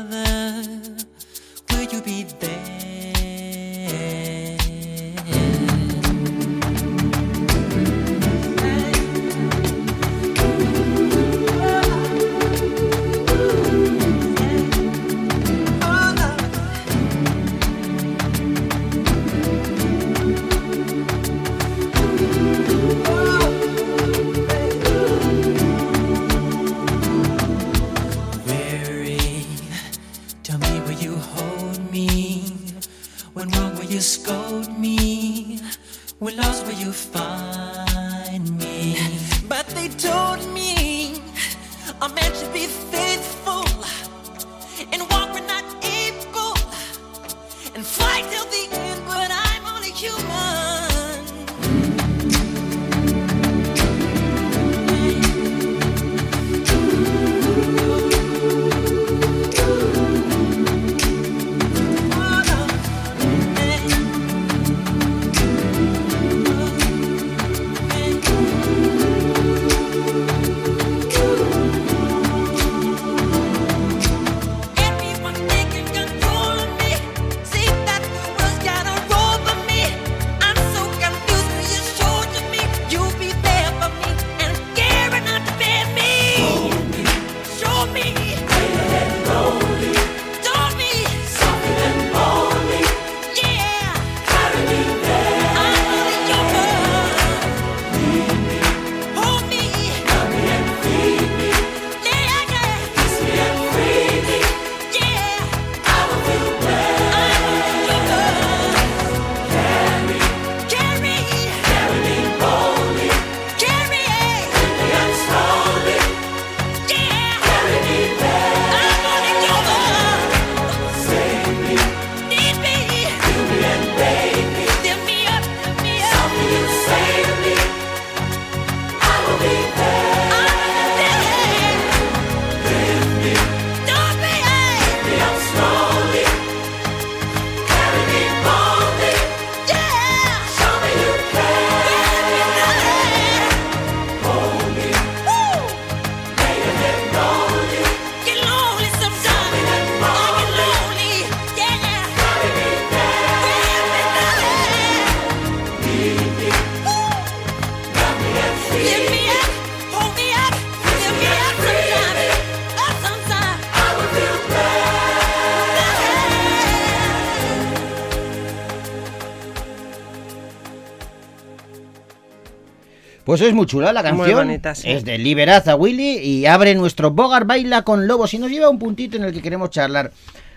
Pues 173.26 173.42
es 173.42 173.54
muy 173.54 173.66
chula 173.66 173.92
la 173.92 174.02
Muy 174.02 174.10
canción. 174.28 174.48
bonita, 174.48 174.76
sí. 174.76 174.90
Es 174.90 175.04
de 175.04 175.18
Liberad 175.18 175.68
a 175.68 175.76
Willy 175.76 176.20
y 176.20 176.46
abre 176.46 176.76
nuestro 176.76 177.12
Bogart 177.12 177.48
Baila 177.48 177.82
con 177.82 178.08
Lobos 178.08 178.34
y 178.34 178.38
nos 178.38 178.52
lleva 178.52 178.68
a 178.68 178.70
un 178.70 178.80
puntito 178.80 179.18
en 179.18 179.24
el 179.24 179.34
que 179.34 179.42
queremos 179.42 179.72
charlar 179.72 180.12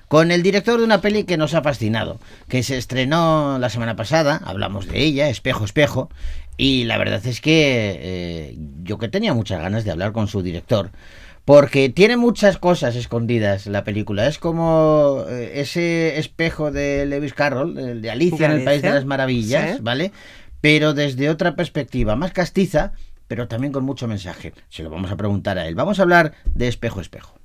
con 0.09 0.31
el 0.31 0.43
director 0.43 0.79
de 0.79 0.85
una 0.85 1.01
peli 1.01 1.25
que 1.25 1.37
nos 1.37 1.55
ha 1.55 1.63
fascinado, 1.63 2.19
que 2.49 2.63
se 2.63 2.79
estrenó 2.79 3.59
la 3.59 3.69
semana 3.69 3.95
pasada, 3.97 4.41
hablamos 4.45 4.87
de 4.89 5.03
ella, 5.03 5.29
Espejo, 5.29 5.65
Espejo, 5.65 6.11
y 6.57 6.85
la 6.85 6.97
verdad 6.99 7.25
es 7.27 7.41
que 7.41 7.99
eh, 8.01 8.57
yo 8.83 8.99
que 8.99 9.09
tenía 9.09 9.35
muchas 9.35 9.61
ganas 9.61 9.85
de 9.85 9.91
hablar 9.91 10.13
con 10.13 10.29
su 10.29 10.43
director. 10.43 10.91
Porque 11.45 11.89
tiene 11.89 12.19
muchas 12.19 12.59
cosas 12.59 12.95
escondidas 12.95 13.67
la 13.67 13.83
película. 13.83 14.27
Es 14.27 14.39
como 14.39 15.25
eh, 15.31 15.53
ese 15.55 16.19
espejo 16.19 16.71
de 16.71 17.07
Lewis 17.07 17.33
Carroll, 17.33 17.79
el 17.79 18.03
de 18.03 18.11
Alicia 18.11 18.47
en 18.47 18.53
el 18.53 18.65
País 18.65 18.83
de 18.83 18.91
las 18.91 19.07
Maravillas, 19.07 19.77
sí. 19.77 19.83
¿vale? 19.83 20.13
Pero 20.61 20.95
desde 20.95 21.31
otra 21.31 21.55
perspectiva, 21.55 22.17
más 22.17 22.33
castiza, 22.33 22.93
pero 23.29 23.47
también 23.49 23.73
con 23.73 23.85
mucho 23.85 24.09
mensaje. 24.09 24.55
Se 24.69 24.83
lo 24.83 24.91
vamos 24.91 25.11
a 25.11 25.17
preguntar 25.17 25.59
a 25.59 25.67
él. 25.69 25.75
Vamos 25.75 25.99
a 25.99 26.03
hablar 26.03 26.35
de 26.55 26.69
espejo, 26.69 27.01
espejo. 27.01 27.39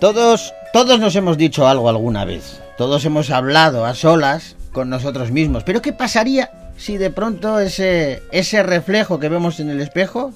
Todos, 0.00 0.52
todos 0.74 1.00
nos 1.00 1.16
hemos 1.16 1.38
dicho 1.38 1.66
algo 1.66 1.88
alguna 1.88 2.26
vez. 2.26 2.60
Todos 2.76 3.06
hemos 3.06 3.30
hablado 3.30 3.86
a 3.86 3.94
solas 3.94 4.54
con 4.74 4.90
nosotros 4.90 5.30
mismos. 5.30 5.64
Pero 5.64 5.80
¿qué 5.80 5.94
pasaría 5.94 6.50
si 6.76 6.98
de 6.98 7.08
pronto 7.08 7.58
ese, 7.58 8.22
ese 8.30 8.62
reflejo 8.62 9.18
que 9.18 9.30
vemos 9.30 9.60
en 9.60 9.70
el 9.70 9.80
espejo 9.80 10.34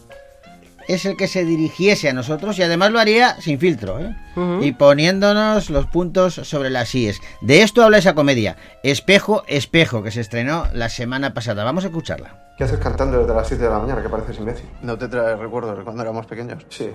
es 0.88 1.04
el 1.04 1.18
que 1.18 1.28
se 1.28 1.44
dirigiese 1.44 2.08
a 2.08 2.14
nosotros 2.14 2.58
y 2.58 2.62
además 2.62 2.90
lo 2.90 2.98
haría 2.98 3.38
sin 3.42 3.58
filtro, 3.58 4.00
¿eh? 4.00 4.16
Y 4.62 4.72
poniéndonos 4.72 5.68
los 5.68 5.86
puntos 5.86 6.34
sobre 6.34 6.70
las 6.70 6.94
IES. 6.94 7.20
De 7.42 7.62
esto 7.62 7.82
habla 7.82 7.98
esa 7.98 8.14
comedia, 8.14 8.56
Espejo, 8.82 9.42
Espejo, 9.48 10.02
que 10.02 10.10
se 10.10 10.22
estrenó 10.22 10.66
la 10.72 10.88
semana 10.88 11.34
pasada. 11.34 11.62
Vamos 11.62 11.84
a 11.84 11.88
escucharla. 11.88 12.54
¿Qué 12.56 12.64
haces 12.64 12.78
cantando 12.78 13.18
desde 13.18 13.34
las 13.34 13.46
7 13.46 13.62
de 13.62 13.70
la 13.70 13.78
mañana? 13.80 14.02
Que 14.02 14.08
pareces 14.08 14.38
imbécil. 14.38 14.66
¿No 14.80 14.96
te 14.96 15.08
trae 15.08 15.36
recuerdos 15.36 15.76
de 15.76 15.84
cuando 15.84 16.02
éramos 16.02 16.24
pequeños? 16.24 16.64
Sí. 16.70 16.88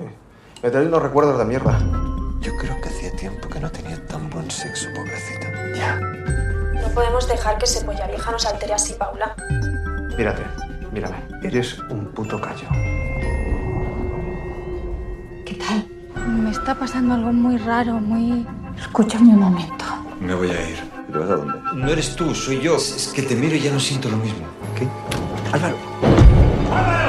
Me 0.64 0.72
traen 0.72 0.88
unos 0.88 1.04
recuerdos 1.04 1.38
de 1.38 1.46
mierda. 1.46 1.78
Yo 2.42 2.52
creo 2.58 2.82
que 2.82 2.90
hacía 2.90 3.12
tiempo 3.12 3.48
que 3.48 3.60
no 3.60 3.70
tenía 3.70 4.04
tan 4.08 4.30
buen 4.30 4.50
sexo, 4.50 4.88
pobrecita. 4.96 5.52
Ya. 5.76 6.33
No 6.84 6.90
podemos 6.94 7.28
dejar 7.28 7.58
que 7.58 7.66
ese 7.66 7.84
polla 7.86 8.06
vieja 8.08 8.32
nos 8.32 8.46
altere 8.46 8.74
así, 8.74 8.94
Paula. 8.94 9.34
Mírate, 10.18 10.44
mírame. 10.92 11.16
Eres 11.42 11.80
un 11.90 12.06
puto 12.08 12.40
callo. 12.40 12.68
¿Qué 15.46 15.56
tal? 15.56 15.88
Me 16.28 16.52
está 16.52 16.75
pasando 16.75 17.16
algo 17.16 17.32
muy 17.32 17.58
raro, 17.58 17.94
muy... 17.94 18.46
Escúchame 18.78 19.30
un 19.30 19.40
momento. 19.40 19.86
Me 20.20 20.36
voy 20.36 20.50
a 20.50 20.70
ir. 20.70 20.78
¿Te 21.12 21.18
vas 21.18 21.30
a 21.30 21.36
dónde? 21.36 21.54
No 21.74 21.88
eres 21.90 22.16
tú, 22.16 22.36
soy 22.36 22.60
yo. 22.60 22.75
Es 22.75 23.12
que 23.16 23.22
te 23.22 23.36
miro 23.36 23.56
y 23.56 23.62
ya 23.62 23.72
no 23.72 23.80
siento 23.80 24.10
lo 24.10 24.18
mismo. 24.18 24.46
¿Qué? 24.78 24.88
Álvaro. 25.54 25.78
Rosa. 26.02 27.02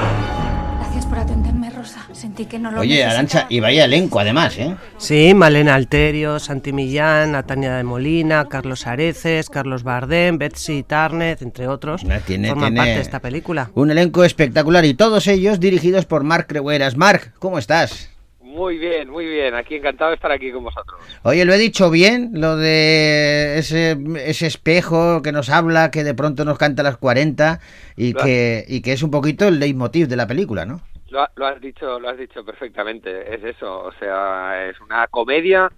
Sentí 2.15 2.47
que 2.47 2.59
no 2.59 2.71
lo 2.71 2.81
Oye. 2.81 3.05
Arancha, 3.05 3.47
y 3.51 3.61
vaya 3.61 3.85
elenco 3.87 4.21
además, 4.21 4.57
¿eh? 4.59 4.75
Sí, 4.99 5.35
Malena 5.35 5.75
Alterio, 5.75 6.39
Santi 6.39 6.73
Millán, 6.73 7.33
Natania 7.33 7.75
de 7.75 7.83
Molina, 7.85 8.47
Carlos 8.49 8.87
Areces, 8.87 9.51
Carlos 9.51 9.83
Bardem, 9.83 10.39
Betsy 10.39 10.85
Tarnet, 10.85 11.43
entre 11.43 11.67
otros, 11.69 12.05
No, 12.05 12.19
tiene- 12.21 12.49
forman 12.49 12.69
tiene- 12.71 12.77
parte 12.81 12.95
de 12.95 13.01
esta 13.01 13.19
película. 13.21 13.71
Un 13.75 13.91
elenco 13.91 14.25
espectacular 14.25 14.85
y 14.85 14.95
todos 14.95 15.27
ellos 15.27 15.59
dirigidos 15.61 16.07
por 16.07 16.23
Marc 16.23 16.49
Crehueras. 16.49 16.97
Marc, 16.97 17.33
¿cómo 17.41 17.59
estás? 17.59 18.11
Muy 18.43 18.79
bien, 18.79 19.11
muy 19.11 19.27
bien. 19.27 19.53
Aquí 19.57 19.75
encantado 19.75 20.11
de 20.11 20.15
estar 20.15 20.31
aquí 20.31 20.53
con 20.53 20.63
vosotros. 20.63 21.01
Oye, 21.25 21.45
lo 21.45 21.53
he 21.53 21.59
dicho 21.59 21.91
bien, 21.91 22.31
lo 22.35 22.57
de 22.57 23.59
ese, 23.59 23.99
ese 24.25 24.47
espejo 24.47 25.21
que 25.23 25.33
nos 25.33 25.51
habla, 25.51 25.91
que 25.91 26.05
de 26.05 26.15
pronto 26.15 26.45
nos 26.45 26.57
canta 26.57 26.83
a 26.83 26.85
las 26.85 26.97
40 26.97 27.59
y 27.97 28.13
Claro. 28.13 28.27
que, 28.27 28.65
y 28.69 28.81
que 28.83 28.93
es 28.93 29.03
un 29.03 29.11
poquito 29.11 29.49
el 29.49 29.59
leitmotiv 29.59 30.07
de 30.07 30.15
la 30.17 30.29
película, 30.29 30.65
¿no? 30.65 30.81
Lo, 31.15 31.29
lo 31.37 31.47
has 31.47 31.61
dicho, 31.61 32.01
lo 32.01 32.09
has 32.09 32.19
dicho 32.19 32.45
perfectamente. 32.45 33.33
Es 33.33 33.45
eso, 33.45 33.85
o 33.85 33.93
sea, 34.01 34.69
es 34.69 34.81
una 34.81 35.07
comedia 35.07 35.71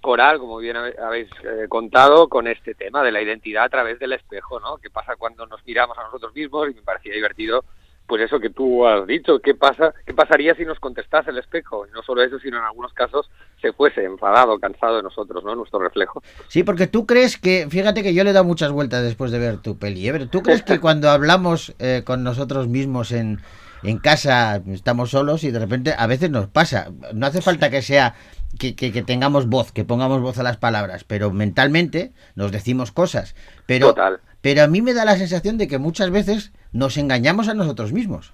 coral, 0.00 0.40
como 0.40 0.58
bien 0.58 0.76
habéis 0.76 1.28
eh, 1.44 1.68
contado, 1.68 2.28
con 2.28 2.48
este 2.48 2.74
tema 2.74 3.04
de 3.04 3.12
la 3.12 3.22
identidad 3.22 3.64
a 3.64 3.68
través 3.68 4.00
del 4.00 4.14
espejo, 4.14 4.58
¿no? 4.58 4.78
¿Qué 4.78 4.90
pasa 4.90 5.14
cuando 5.14 5.46
nos 5.46 5.64
miramos 5.64 5.96
a 5.96 6.02
nosotros 6.02 6.34
mismos? 6.34 6.70
Y 6.70 6.74
me 6.74 6.82
parecía 6.82 7.14
divertido, 7.14 7.64
pues 8.04 8.22
eso 8.22 8.40
que 8.40 8.50
tú 8.50 8.84
has 8.84 9.06
dicho. 9.06 9.38
¿Qué 9.38 9.54
pasa? 9.54 9.94
¿Qué 10.04 10.12
pasaría 10.12 10.56
si 10.56 10.64
nos 10.64 10.80
contestase 10.80 11.30
el 11.30 11.38
espejo? 11.38 11.86
Y 11.86 11.92
no 11.92 12.02
solo 12.02 12.24
eso, 12.24 12.40
sino 12.40 12.58
en 12.58 12.64
algunos 12.64 12.92
casos 12.92 13.30
se 13.62 13.72
fuese 13.72 14.02
enfadado, 14.02 14.58
cansado 14.58 14.96
de 14.96 15.04
nosotros, 15.04 15.44
¿no? 15.44 15.54
Nuestro 15.54 15.78
reflejo. 15.78 16.20
Sí, 16.48 16.64
porque 16.64 16.88
tú 16.88 17.06
crees 17.06 17.38
que, 17.38 17.68
fíjate 17.70 18.02
que 18.02 18.12
yo 18.12 18.24
le 18.24 18.30
he 18.30 18.32
dado 18.32 18.44
muchas 18.44 18.72
vueltas 18.72 19.04
después 19.04 19.30
de 19.30 19.38
ver 19.38 19.58
tu 19.58 19.78
peli, 19.78 20.08
¿eh? 20.08 20.12
pero 20.12 20.26
tú 20.28 20.42
crees 20.42 20.64
que 20.64 20.80
cuando 20.80 21.10
hablamos 21.10 21.76
eh, 21.78 22.02
con 22.04 22.24
nosotros 22.24 22.66
mismos 22.66 23.12
en, 23.12 23.38
en 23.82 23.98
casa 23.98 24.62
estamos 24.68 25.10
solos 25.10 25.44
y 25.44 25.50
de 25.50 25.58
repente 25.58 25.94
a 25.96 26.06
veces 26.06 26.30
nos 26.30 26.48
pasa, 26.48 26.90
no 27.14 27.26
hace 27.26 27.40
falta 27.42 27.70
que 27.70 27.82
sea 27.82 28.14
que, 28.58 28.74
que- 28.74 28.92
que 28.92 29.02
tengamos 29.02 29.46
voz, 29.46 29.72
que 29.72 29.84
pongamos 29.84 30.20
voz 30.20 30.38
a 30.38 30.42
las 30.42 30.56
palabras, 30.56 31.04
pero 31.04 31.30
mentalmente 31.30 32.12
nos 32.34 32.52
decimos 32.52 32.92
cosas, 32.92 33.34
pero, 33.66 33.88
Total. 33.88 34.20
pero 34.40 34.62
a 34.62 34.66
mí 34.66 34.82
me 34.82 34.92
da 34.94 35.04
la 35.04 35.16
sensación 35.16 35.56
de 35.58 35.68
que 35.68 35.78
muchas 35.78 36.10
veces 36.10 36.52
nos 36.72 36.96
engañamos 36.96 37.48
a 37.48 37.54
nosotros 37.54 37.92
mismos. 37.92 38.32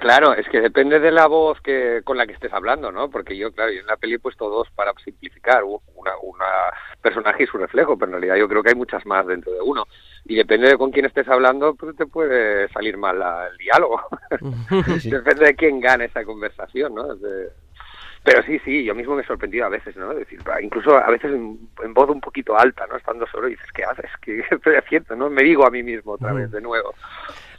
Claro, 0.00 0.32
es 0.32 0.48
que 0.48 0.62
depende 0.62 0.98
de 0.98 1.10
la 1.10 1.26
voz 1.26 1.60
que 1.60 2.00
con 2.04 2.16
la 2.16 2.26
que 2.26 2.32
estés 2.32 2.52
hablando, 2.54 2.90
¿no? 2.90 3.10
Porque 3.10 3.36
yo, 3.36 3.52
claro, 3.52 3.70
yo 3.70 3.80
en 3.80 3.86
la 3.86 3.98
peli 3.98 4.14
he 4.14 4.18
puesto 4.18 4.48
dos 4.48 4.66
para 4.74 4.92
simplificar, 5.04 5.62
una, 5.62 6.12
una 6.22 6.46
personaje 7.02 7.42
y 7.42 7.46
su 7.46 7.58
reflejo, 7.58 7.98
pero 7.98 8.06
en 8.08 8.12
realidad 8.14 8.36
yo 8.36 8.48
creo 8.48 8.62
que 8.62 8.70
hay 8.70 8.74
muchas 8.74 9.04
más 9.04 9.26
dentro 9.26 9.52
de 9.52 9.60
uno. 9.60 9.84
Y 10.24 10.36
depende 10.36 10.68
de 10.70 10.78
con 10.78 10.90
quién 10.90 11.04
estés 11.04 11.28
hablando, 11.28 11.74
pues 11.74 11.94
te 11.96 12.06
puede 12.06 12.68
salir 12.70 12.96
mal 12.96 13.18
la- 13.18 13.48
el 13.48 13.58
diálogo. 13.58 14.00
Depende 15.04 15.44
de 15.46 15.54
quién 15.54 15.80
gane 15.80 16.06
esa 16.06 16.24
conversación, 16.24 16.94
¿no? 16.94 17.14
De- 17.16 17.50
Pero 18.22 18.42
sí, 18.42 18.58
sí, 18.66 18.84
yo 18.84 18.94
mismo 18.94 19.16
me 19.16 19.22
he 19.22 19.26
sorprendido 19.26 19.64
a 19.64 19.70
veces, 19.70 19.96
¿no? 19.96 20.12
Es 20.12 20.18
decir, 20.18 20.38
incluso 20.62 20.94
a 20.94 21.08
veces 21.10 21.30
en, 21.32 21.58
en 21.82 21.94
voz 21.94 22.10
un 22.10 22.20
poquito 22.20 22.56
alta, 22.58 22.86
¿no? 22.86 22.96
Estando 22.96 23.26
solo 23.26 23.48
y 23.48 23.52
dices, 23.52 23.72
¿qué 23.72 23.82
haces? 23.82 24.10
¿Qué 24.20 24.42
estoy 24.50 24.74
haciendo? 24.76 25.16
¿no? 25.16 25.30
Me 25.30 25.42
digo 25.42 25.66
a 25.66 25.70
mí 25.70 25.82
mismo 25.82 26.12
otra 26.12 26.34
vez, 26.34 26.50
de 26.50 26.60
nuevo. 26.60 26.94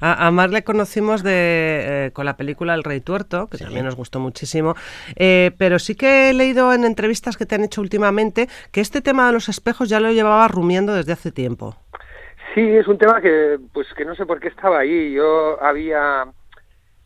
A, 0.02 0.28
a 0.28 0.32
Mar 0.32 0.52
le 0.52 0.64
conocimos 0.64 1.24
de, 1.24 2.06
eh, 2.08 2.12
con 2.14 2.26
la 2.26 2.38
película 2.38 2.76
El 2.76 2.84
Rey 2.84 3.02
Tuerto, 3.02 3.48
que 3.50 3.58
Sí. 3.58 3.64
también 3.64 3.86
nos 3.86 3.96
gustó 3.96 4.20
muchísimo, 4.20 4.76
eh, 5.16 5.52
pero 5.58 5.80
sí 5.80 5.96
que 5.96 6.30
he 6.30 6.34
leído 6.34 6.74
en 6.74 6.84
entrevistas 6.86 7.38
que 7.38 7.48
te 7.48 7.56
han 7.56 7.64
hecho 7.64 7.82
últimamente 7.82 8.48
que 8.72 8.82
este 8.82 9.02
tema 9.02 9.26
de 9.28 9.34
los 9.34 9.50
espejos 9.50 9.90
ya 9.90 10.00
lo 10.00 10.12
llevaba 10.12 10.48
rumiando 10.48 10.94
desde 10.94 11.14
hace 11.14 11.32
tiempo. 11.32 11.76
Sí, 12.54 12.62
es 12.62 12.88
un 12.88 12.98
tema 13.00 13.20
que, 13.22 13.58
pues, 13.74 13.88
que 13.96 14.06
no 14.06 14.14
sé 14.14 14.26
por 14.26 14.40
qué 14.40 14.50
estaba 14.50 14.80
ahí. 14.80 15.14
Yo 15.14 15.58
había 15.64 16.26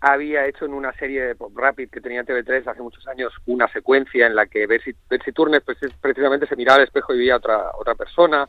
había 0.01 0.45
hecho 0.45 0.65
en 0.65 0.73
una 0.73 0.93
serie 0.93 1.35
Pop 1.35 1.51
Rapid 1.57 1.89
que 1.89 2.01
tenía 2.01 2.23
TV3 2.23 2.67
hace 2.67 2.81
muchos 2.81 3.07
años 3.07 3.33
una 3.47 3.67
secuencia 3.71 4.27
en 4.27 4.35
la 4.35 4.45
que 4.45 4.67
Betsy, 4.67 4.93
Betsy 5.09 5.31
Turner 5.31 5.61
pues, 5.63 5.77
precisamente 5.99 6.45
se 6.47 6.55
miraba 6.55 6.77
al 6.77 6.83
espejo 6.83 7.13
y 7.13 7.19
veía 7.19 7.33
a 7.35 7.37
otra 7.37 7.71
otra 7.77 7.95
persona. 7.95 8.47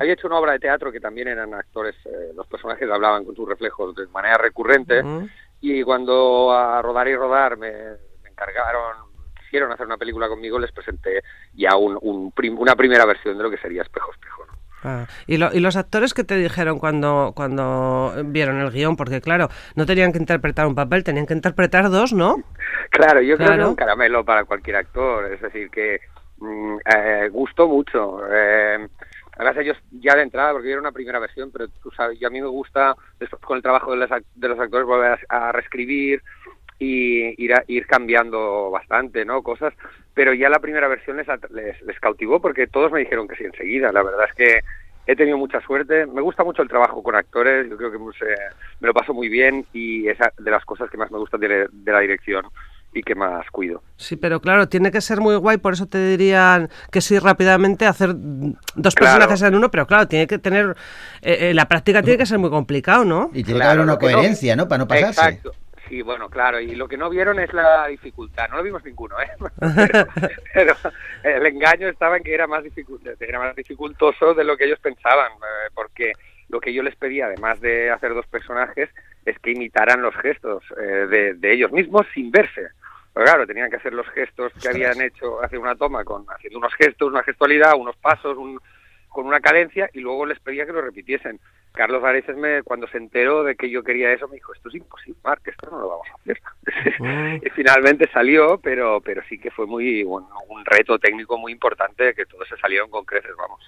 Había 0.00 0.12
hecho 0.12 0.26
una 0.26 0.38
obra 0.38 0.52
de 0.52 0.58
teatro 0.58 0.92
que 0.92 1.00
también 1.00 1.28
eran 1.28 1.54
actores, 1.54 1.94
eh, 2.04 2.32
los 2.34 2.46
personajes 2.46 2.90
hablaban 2.90 3.24
con 3.24 3.34
sus 3.34 3.48
reflejos 3.48 3.94
de 3.94 4.06
manera 4.08 4.36
recurrente 4.38 5.02
y 5.60 5.82
cuando 5.82 6.52
a 6.52 6.82
rodar 6.82 7.08
y 7.08 7.16
rodar 7.16 7.56
me, 7.56 7.72
me 8.22 8.30
encargaron, 8.30 8.96
quisieron 9.40 9.72
hacer 9.72 9.86
una 9.86 9.96
película 9.96 10.28
conmigo, 10.28 10.58
les 10.58 10.72
presenté 10.72 11.22
ya 11.54 11.74
un, 11.76 11.98
un 12.02 12.32
prim- 12.32 12.58
una 12.58 12.76
primera 12.76 13.06
versión 13.06 13.36
de 13.38 13.42
lo 13.44 13.50
que 13.50 13.56
sería 13.58 13.82
Espejo 13.82 14.12
Espejo. 14.12 14.44
¿no? 14.46 14.57
Ah, 14.88 15.06
¿Y, 15.26 15.36
lo- 15.36 15.52
y 15.52 15.60
los 15.60 15.76
actores 15.76 16.14
que 16.14 16.24
te 16.24 16.36
dijeron 16.36 16.78
cuando, 16.78 17.32
cuando 17.36 18.14
vieron 18.24 18.58
el 18.60 18.70
guion? 18.70 18.96
Porque 18.96 19.20
claro, 19.20 19.48
no 19.74 19.84
tenían 19.84 20.12
que 20.12 20.18
interpretar 20.18 20.66
un 20.66 20.74
papel, 20.74 21.04
tenían 21.04 21.26
que 21.26 21.34
interpretar 21.34 21.90
dos, 21.90 22.14
¿no? 22.14 22.36
Claro, 22.90 23.20
yo 23.20 23.36
creo 23.36 23.48
que 23.50 23.54
Claro. 23.54 23.62
es 23.64 23.68
un 23.70 23.76
caramelo 23.76 24.24
para 24.24 24.44
cualquier 24.44 24.76
actor, 24.76 25.30
es 25.30 25.42
decir, 25.42 25.70
que 25.70 26.00
mm, 26.38 26.76
eh, 26.96 27.28
gustó 27.30 27.68
mucho. 27.68 28.20
Eh, 28.32 28.88
además 29.36 29.56
ellos 29.58 29.76
ya 29.90 30.14
de 30.16 30.22
entrada, 30.22 30.52
porque 30.52 30.70
era 30.70 30.80
una 30.80 30.92
primera 30.92 31.18
versión, 31.18 31.50
pero 31.52 31.68
tú 31.82 31.90
sabes, 31.90 32.18
y 32.20 32.24
a 32.24 32.30
mí 32.30 32.40
me 32.40 32.48
gusta 32.48 32.96
después 33.20 33.42
con 33.42 33.58
el 33.58 33.62
trabajo 33.62 33.90
de 33.90 33.98
los, 33.98 34.10
de 34.34 34.48
los 34.48 34.58
actores 34.58 34.86
volver 34.86 35.18
a, 35.28 35.48
a 35.48 35.52
reescribir 35.52 36.22
y 36.78 37.44
ir, 37.44 37.52
a- 37.52 37.64
ir 37.66 37.86
cambiando 37.86 38.70
bastante, 38.70 39.24
¿no? 39.24 39.42
Cosas, 39.42 39.74
pero 40.18 40.34
ya 40.34 40.48
la 40.48 40.58
primera 40.58 40.88
versión 40.88 41.16
les, 41.16 41.28
at- 41.28 41.48
les, 41.50 41.80
les 41.82 42.00
cautivó 42.00 42.40
porque 42.40 42.66
todos 42.66 42.90
me 42.90 42.98
dijeron 42.98 43.28
que 43.28 43.36
sí 43.36 43.44
enseguida. 43.44 43.92
La 43.92 44.02
verdad 44.02 44.26
es 44.28 44.34
que 44.34 44.60
he 45.06 45.14
tenido 45.14 45.38
mucha 45.38 45.60
suerte. 45.60 46.06
Me 46.06 46.20
gusta 46.20 46.42
mucho 46.42 46.60
el 46.60 46.68
trabajo 46.68 47.04
con 47.04 47.14
actores. 47.14 47.70
Yo 47.70 47.76
creo 47.76 47.92
que 47.92 47.98
pues, 48.00 48.16
eh, 48.22 48.34
me 48.80 48.88
lo 48.88 48.94
paso 48.94 49.14
muy 49.14 49.28
bien 49.28 49.64
y 49.72 50.08
es 50.08 50.18
de 50.36 50.50
las 50.50 50.64
cosas 50.64 50.90
que 50.90 50.96
más 50.96 51.12
me 51.12 51.18
gustan 51.18 51.38
de, 51.38 51.68
de 51.70 51.92
la 51.92 52.00
dirección. 52.00 52.44
y 52.92 53.02
que 53.02 53.14
más 53.14 53.48
cuido. 53.52 53.80
Sí, 53.96 54.16
pero 54.16 54.40
claro, 54.40 54.66
tiene 54.68 54.90
que 54.90 55.00
ser 55.02 55.20
muy 55.20 55.36
guay, 55.36 55.58
por 55.58 55.74
eso 55.74 55.86
te 55.86 55.98
dirían 56.04 56.68
que 56.90 57.00
sí 57.00 57.18
rápidamente 57.20 57.86
hacer 57.86 58.10
dos 58.16 58.94
Claro. 58.96 59.18
personajes 59.18 59.42
en 59.42 59.54
uno, 59.54 59.70
pero 59.70 59.86
claro, 59.86 60.08
tiene 60.08 60.26
que 60.26 60.38
tener, 60.38 60.74
eh, 61.22 61.50
eh, 61.50 61.54
la 61.54 61.68
práctica 61.68 62.02
tiene 62.02 62.16
que 62.18 62.24
ser 62.26 62.38
muy 62.38 62.48
complicado, 62.50 63.04
¿no? 63.04 63.28
Y 63.34 63.44
tiene 63.44 63.60
que 63.60 63.64
Claro, 63.66 63.70
haber 63.70 63.84
una 63.84 63.98
que 63.98 64.06
no- 64.06 64.12
coherencia, 64.14 64.56
¿no? 64.56 64.66
Para 64.66 64.78
no 64.78 64.88
pasarse. 64.88 65.20
Exacto. 65.20 65.52
Sí, 65.88 66.02
bueno, 66.02 66.28
claro, 66.28 66.60
y 66.60 66.74
lo 66.74 66.86
que 66.86 66.96
no 66.96 67.08
vieron 67.08 67.40
es 67.40 67.52
la 67.54 67.86
dificultad, 67.86 68.48
no 68.50 68.58
lo 68.58 68.62
vimos 68.62 68.84
ninguno, 68.84 69.16
¿eh? 69.20 69.30
Pero, 70.54 70.74
pero 71.22 71.36
el 71.36 71.46
engaño 71.46 71.88
estaba 71.88 72.16
en 72.16 72.22
que 72.22 72.34
era 72.34 72.46
más, 72.46 72.64
era 73.20 73.38
más 73.38 73.56
dificultoso 73.56 74.34
de 74.34 74.44
lo 74.44 74.56
que 74.56 74.64
ellos 74.64 74.80
pensaban, 74.80 75.32
eh, 75.32 75.70
porque 75.74 76.12
lo 76.48 76.60
que 76.60 76.72
yo 76.72 76.82
les 76.82 76.96
pedía, 76.96 77.26
además 77.26 77.60
de 77.60 77.90
hacer 77.90 78.14
dos 78.14 78.26
personajes, 78.26 78.90
es 79.24 79.38
que 79.38 79.52
imitaran 79.52 80.02
los 80.02 80.14
gestos 80.16 80.64
eh, 80.80 81.06
de, 81.06 81.34
de 81.34 81.52
ellos 81.52 81.72
mismos 81.72 82.06
sin 82.14 82.30
verse. 82.30 82.68
Pero 83.12 83.26
claro, 83.26 83.46
tenían 83.46 83.70
que 83.70 83.76
hacer 83.76 83.92
los 83.92 84.08
gestos 84.10 84.52
que 84.60 84.68
habían 84.68 85.00
hecho 85.00 85.42
hace 85.42 85.58
una 85.58 85.74
toma, 85.74 86.04
con 86.04 86.24
haciendo 86.28 86.58
unos 86.58 86.74
gestos, 86.74 87.10
una 87.10 87.22
gestualidad, 87.22 87.74
unos 87.76 87.96
pasos, 87.96 88.36
un, 88.36 88.60
con 89.08 89.26
una 89.26 89.40
cadencia, 89.40 89.90
y 89.92 90.00
luego 90.00 90.26
les 90.26 90.38
pedía 90.40 90.66
que 90.66 90.72
lo 90.72 90.82
repitiesen. 90.82 91.40
Carlos 91.72 92.02
Areces, 92.02 92.36
me, 92.36 92.62
cuando 92.64 92.88
se 92.88 92.98
enteró 92.98 93.44
de 93.44 93.54
que 93.54 93.70
yo 93.70 93.82
quería 93.84 94.12
eso, 94.12 94.26
me 94.28 94.34
dijo, 94.34 94.52
esto 94.52 94.68
es 94.68 94.74
imposible, 94.76 95.18
Marc, 95.22 95.46
esto 95.46 95.68
no 95.70 95.78
lo 95.80 95.88
vamos 95.90 96.06
a 96.10 96.20
hacer. 96.20 96.40
y 97.46 97.50
finalmente 97.50 98.08
salió, 98.12 98.58
pero 98.60 99.00
pero 99.00 99.22
sí 99.28 99.38
que 99.38 99.50
fue 99.50 99.66
muy 99.66 100.02
un, 100.02 100.24
un 100.48 100.64
reto 100.64 100.98
técnico 100.98 101.38
muy 101.38 101.52
importante, 101.52 102.14
que 102.14 102.26
todos 102.26 102.48
se 102.48 102.56
salieron 102.56 102.90
con 102.90 103.04
creces, 103.04 103.30
vamos. 103.38 103.60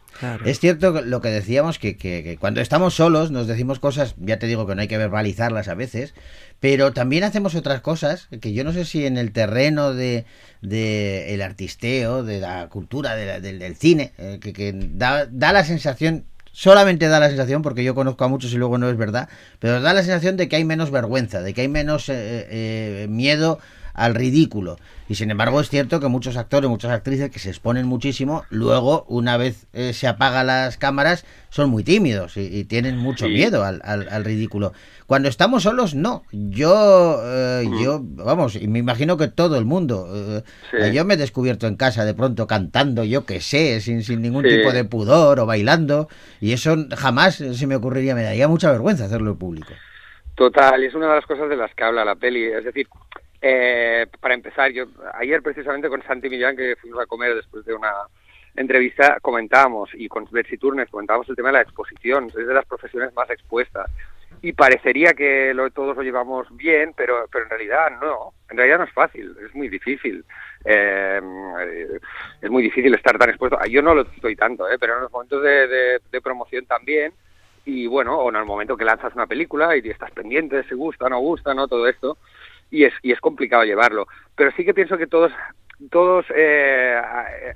Es 0.44 0.58
cierto 0.60 1.00
lo 1.02 1.20
que 1.20 1.28
decíamos, 1.28 1.78
que, 1.78 1.96
que- 1.96 2.22
que 2.24 2.36
cuando 2.36 2.60
estamos 2.60 2.94
solos 2.94 3.30
nos 3.30 3.46
decimos 3.46 3.78
cosas, 3.78 4.14
ya 4.18 4.38
te 4.38 4.46
digo 4.46 4.66
que 4.66 4.74
no 4.74 4.80
hay 4.82 4.88
que 4.88 4.98
verbalizarlas 4.98 5.68
a 5.68 5.74
veces, 5.74 6.14
pero 6.58 6.92
también 6.92 7.24
hacemos 7.24 7.54
otras 7.54 7.80
cosas 7.80 8.28
que 8.40 8.52
yo 8.52 8.64
no 8.64 8.72
sé 8.72 8.84
si 8.84 9.06
en 9.06 9.16
el 9.18 9.32
terreno 9.32 9.94
de, 9.94 10.24
de 10.62 11.32
el 11.34 11.42
artisteo, 11.42 12.22
de 12.24 12.40
la 12.40 12.68
cultura, 12.68 13.14
de 13.16 13.26
la- 13.26 13.40
del, 13.40 13.58
del 13.58 13.76
cine, 13.76 14.12
eh, 14.18 14.38
que, 14.42 14.52
que 14.52 14.72
da, 14.74 15.26
da 15.26 15.52
la 15.52 15.64
sensación, 15.64 16.24
solamente 16.52 17.08
da 17.08 17.20
la 17.20 17.28
sensación, 17.28 17.62
porque 17.62 17.84
yo 17.84 17.94
conozco 17.94 18.24
a 18.24 18.28
muchos 18.28 18.52
y 18.52 18.56
luego 18.56 18.78
no 18.78 18.88
es 18.88 18.96
verdad, 18.96 19.28
pero 19.58 19.80
da 19.80 19.92
la 19.92 20.02
sensación 20.02 20.36
de 20.36 20.48
que 20.48 20.56
hay 20.56 20.64
menos 20.64 20.90
vergüenza, 20.90 21.42
de 21.42 21.54
que 21.54 21.62
hay 21.62 21.68
menos 21.68 22.08
eh, 22.08 22.46
eh, 22.50 23.06
miedo 23.08 23.58
al 24.00 24.14
ridículo. 24.14 24.78
Y 25.08 25.16
sin 25.16 25.30
embargo 25.30 25.60
es 25.60 25.68
cierto 25.68 25.98
que 26.00 26.06
muchos 26.08 26.36
actores, 26.36 26.70
muchas 26.70 26.92
actrices 26.92 27.30
que 27.30 27.38
se 27.38 27.48
exponen 27.50 27.86
muchísimo, 27.86 28.44
luego 28.50 29.04
una 29.08 29.36
vez 29.36 29.66
eh, 29.72 29.92
se 29.92 30.06
apagan 30.06 30.46
las 30.46 30.76
cámaras 30.76 31.24
son 31.50 31.68
muy 31.68 31.82
tímidos 31.82 32.36
y, 32.36 32.42
y 32.42 32.64
tienen 32.64 32.96
mucho 32.96 33.26
Sí. 33.26 33.32
miedo 33.32 33.64
al, 33.64 33.80
al- 33.84 34.08
al 34.08 34.24
ridículo. 34.24 34.72
Cuando 35.06 35.28
estamos 35.28 35.64
solos, 35.64 35.96
no. 35.96 36.22
Yo, 36.30 37.20
eh, 37.24 37.64
yo, 37.82 38.00
vamos, 38.02 38.54
y 38.54 38.68
me 38.68 38.78
imagino 38.78 39.16
que 39.16 39.26
todo 39.26 39.58
el 39.58 39.64
mundo. 39.64 40.08
eh, 40.14 40.42
Sí. 40.70 40.92
Yo 40.94 41.04
me 41.04 41.14
he 41.14 41.16
descubierto 41.16 41.66
en 41.66 41.74
casa 41.76 42.04
de 42.04 42.14
pronto 42.14 42.46
cantando, 42.46 43.02
yo 43.02 43.26
que 43.26 43.40
sé, 43.40 43.80
sin, 43.80 44.04
sin 44.04 44.22
ningún 44.22 44.44
Sí. 44.44 44.50
tipo 44.50 44.72
de 44.72 44.84
pudor 44.84 45.40
o 45.40 45.46
bailando. 45.46 46.08
Y 46.40 46.52
eso 46.52 46.76
jamás 46.96 47.34
se 47.36 47.66
me 47.66 47.74
ocurriría, 47.74 48.14
me 48.14 48.22
daría 48.22 48.46
mucha 48.46 48.70
vergüenza 48.70 49.06
hacerlo 49.06 49.32
en 49.32 49.36
público. 49.38 49.72
Total, 50.36 50.82
y 50.82 50.86
es 50.86 50.94
una 50.94 51.08
de 51.08 51.16
las 51.16 51.26
cosas 51.26 51.48
de 51.50 51.56
las 51.56 51.74
que 51.74 51.82
habla 51.84 52.04
la 52.04 52.14
peli. 52.14 52.44
Es 52.44 52.64
decir, 52.64 52.86
eh, 53.40 54.06
para 54.20 54.34
empezar, 54.34 54.70
yo 54.72 54.86
ayer 55.14 55.42
precisamente 55.42 55.88
con 55.88 56.02
Santi 56.02 56.28
Millán, 56.28 56.56
que 56.56 56.76
fuimos 56.76 57.02
a 57.02 57.06
comer 57.06 57.34
después 57.34 57.64
de 57.64 57.74
una 57.74 57.92
entrevista, 58.56 59.18
comentábamos, 59.20 59.90
y 59.94 60.08
con 60.08 60.26
Betsy 60.30 60.58
Turnes 60.58 60.90
comentábamos 60.90 61.28
el 61.28 61.36
tema 61.36 61.48
de 61.48 61.54
la 61.54 61.62
exposición, 61.62 62.26
es 62.26 62.46
de 62.46 62.54
las 62.54 62.66
profesiones 62.66 63.14
más 63.14 63.30
expuestas. 63.30 63.90
Y 64.42 64.52
parecería 64.52 65.12
que 65.12 65.52
lo, 65.52 65.70
todos 65.70 65.96
lo 65.96 66.02
llevamos 66.02 66.46
bien, 66.56 66.94
pero, 66.96 67.26
pero 67.30 67.44
en 67.44 67.50
realidad 67.50 67.90
no. 68.00 68.32
En 68.48 68.56
realidad 68.56 68.78
no 68.78 68.84
es 68.84 68.92
fácil, 68.92 69.36
es 69.44 69.54
muy 69.54 69.68
difícil. 69.68 70.24
Eh, 70.64 71.20
eh, 71.60 72.00
es 72.40 72.50
muy 72.50 72.62
difícil 72.62 72.94
estar 72.94 73.18
tan 73.18 73.28
expuesto. 73.28 73.58
Yo 73.68 73.82
no 73.82 73.94
lo 73.94 74.02
estoy 74.02 74.36
tanto, 74.36 74.68
eh, 74.68 74.78
pero 74.78 74.94
en 74.96 75.02
los 75.02 75.12
momentos 75.12 75.42
de, 75.42 76.20
promoción 76.22 76.64
también 76.66 77.12
y 77.64 77.86
bueno, 77.86 78.18
o 78.18 78.30
en 78.30 78.36
el 78.36 78.44
momento 78.44 78.76
que 78.76 78.84
lanzas 78.84 79.14
una 79.14 79.26
película 79.26 79.76
y 79.76 79.80
estás 79.88 80.10
pendiente 80.10 80.56
de 80.56 80.64
si 80.64 80.74
gusta 80.74 81.08
no 81.08 81.18
gusta, 81.18 81.54
¿no? 81.54 81.68
Todo 81.68 81.86
esto, 81.86 82.16
y 82.70 82.84
es, 82.84 82.92
y 83.02 83.12
es 83.12 83.20
complicado 83.20 83.64
llevarlo. 83.64 84.06
Pero 84.36 84.50
sí 84.56 84.64
que 84.64 84.74
pienso 84.74 84.96
que 84.98 85.06
todos 85.06 85.32
todos 85.90 86.26
eh, 86.36 86.94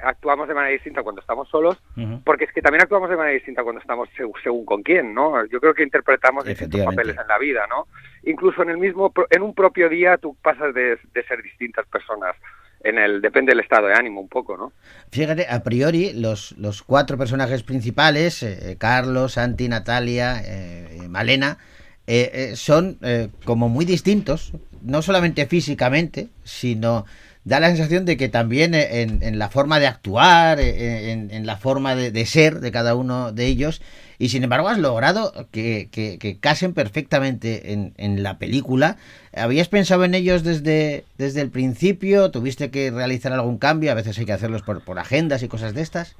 actuamos 0.02 0.48
de 0.48 0.54
manera 0.54 0.72
distinta 0.72 1.02
cuando 1.02 1.20
estamos 1.20 1.46
solos, 1.50 1.76
porque 2.24 2.44
es 2.44 2.52
que 2.52 2.62
también 2.62 2.80
actuamos 2.82 3.10
de 3.10 3.16
manera 3.18 3.34
distinta 3.34 3.62
cuando 3.62 3.82
estamos 3.82 4.08
seg- 4.16 4.32
según 4.42 4.64
con 4.64 4.82
quién, 4.82 5.12
¿no? 5.12 5.44
Yo 5.46 5.60
creo 5.60 5.74
que 5.74 5.82
interpretamos 5.82 6.46
distintos 6.46 6.80
papeles 6.86 7.16
en 7.20 7.28
la 7.28 7.38
vida, 7.38 7.66
¿no? 7.68 7.86
Incluso 8.22 8.62
en 8.62 8.70
el 8.70 8.78
mismo, 8.78 9.12
en 9.28 9.42
un 9.42 9.54
propio 9.54 9.90
día 9.90 10.16
tú 10.16 10.34
pasas 10.40 10.72
de, 10.72 10.98
de 11.12 11.22
ser 11.28 11.42
distintas 11.42 11.86
personas. 11.86 12.34
En 12.82 12.98
el, 12.98 13.20
depende 13.22 13.52
del 13.52 13.60
estado 13.60 13.86
de 13.88 13.94
ánimo 13.94 14.20
un 14.20 14.28
poco, 14.28 14.56
¿no? 14.58 14.72
Fíjate, 15.10 15.46
a 15.48 15.62
priori, 15.62 16.12
los, 16.14 16.52
los 16.58 16.82
cuatro 16.82 17.16
personajes 17.16 17.62
principales, 17.62 18.42
eh, 18.42 18.76
Carlos, 18.78 19.32
Santi, 19.32 19.68
Natalia, 19.68 20.40
eh, 20.44 20.98
eh, 21.02 21.08
Malena, 21.08 21.56
eh, 22.06 22.30
eh, 22.52 22.56
son 22.56 22.98
eh, 23.02 23.28
como 23.44 23.68
muy 23.68 23.84
distintos, 23.84 24.52
no 24.82 25.02
solamente 25.02 25.46
físicamente, 25.46 26.28
sino 26.44 27.06
da 27.44 27.60
la 27.60 27.68
sensación 27.68 28.06
de 28.06 28.16
que 28.16 28.28
también 28.30 28.74
en, 28.74 29.38
la 29.38 29.50
forma 29.50 29.78
de 29.78 29.86
actuar, 29.86 30.60
eh, 30.60 31.12
en, 31.12 31.46
la 31.46 31.56
forma 31.58 31.94
de, 31.94 32.10
de 32.10 32.24
ser 32.24 32.60
de 32.60 32.72
cada 32.72 32.94
uno 32.94 33.32
de 33.32 33.46
ellos, 33.46 33.82
y 34.18 34.30
sin 34.30 34.44
embargo 34.44 34.68
has 34.68 34.78
logrado 34.78 35.48
que, 35.50 35.88
que- 35.90 36.18
que 36.18 36.38
casen 36.38 36.72
perfectamente 36.72 37.72
en, 37.72 37.92
en 37.98 38.22
la 38.22 38.38
película. 38.38 38.96
¿Habías 39.36 39.68
pensado 39.68 40.04
en 40.04 40.14
ellos 40.14 40.42
desde, 40.42 41.04
desde 41.18 41.42
el 41.42 41.50
principio? 41.50 42.30
¿Tuviste 42.30 42.70
que 42.70 42.90
realizar 42.90 43.32
algún 43.34 43.58
cambio? 43.58 43.90
A 43.90 43.94
veces 43.94 44.18
hay 44.18 44.24
que 44.24 44.32
hacerlos 44.32 44.62
por, 44.62 44.82
por 44.82 44.98
agendas 44.98 45.42
y 45.42 45.48
cosas 45.48 45.74
de 45.74 45.82
estas. 45.82 46.16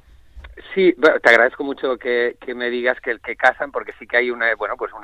Sí, 0.73 0.93
bueno, 0.97 1.19
te 1.19 1.29
agradezco 1.29 1.63
mucho 1.63 1.97
que, 1.97 2.37
que 2.39 2.55
me 2.55 2.69
digas 2.69 2.99
que 3.01 3.11
el 3.11 3.19
que 3.19 3.35
casan, 3.35 3.71
porque 3.71 3.91
sí 3.99 4.07
que 4.07 4.17
hay 4.17 4.31
un 4.31 4.41
bueno, 4.57 4.75
pues 4.77 4.93
un 4.93 5.03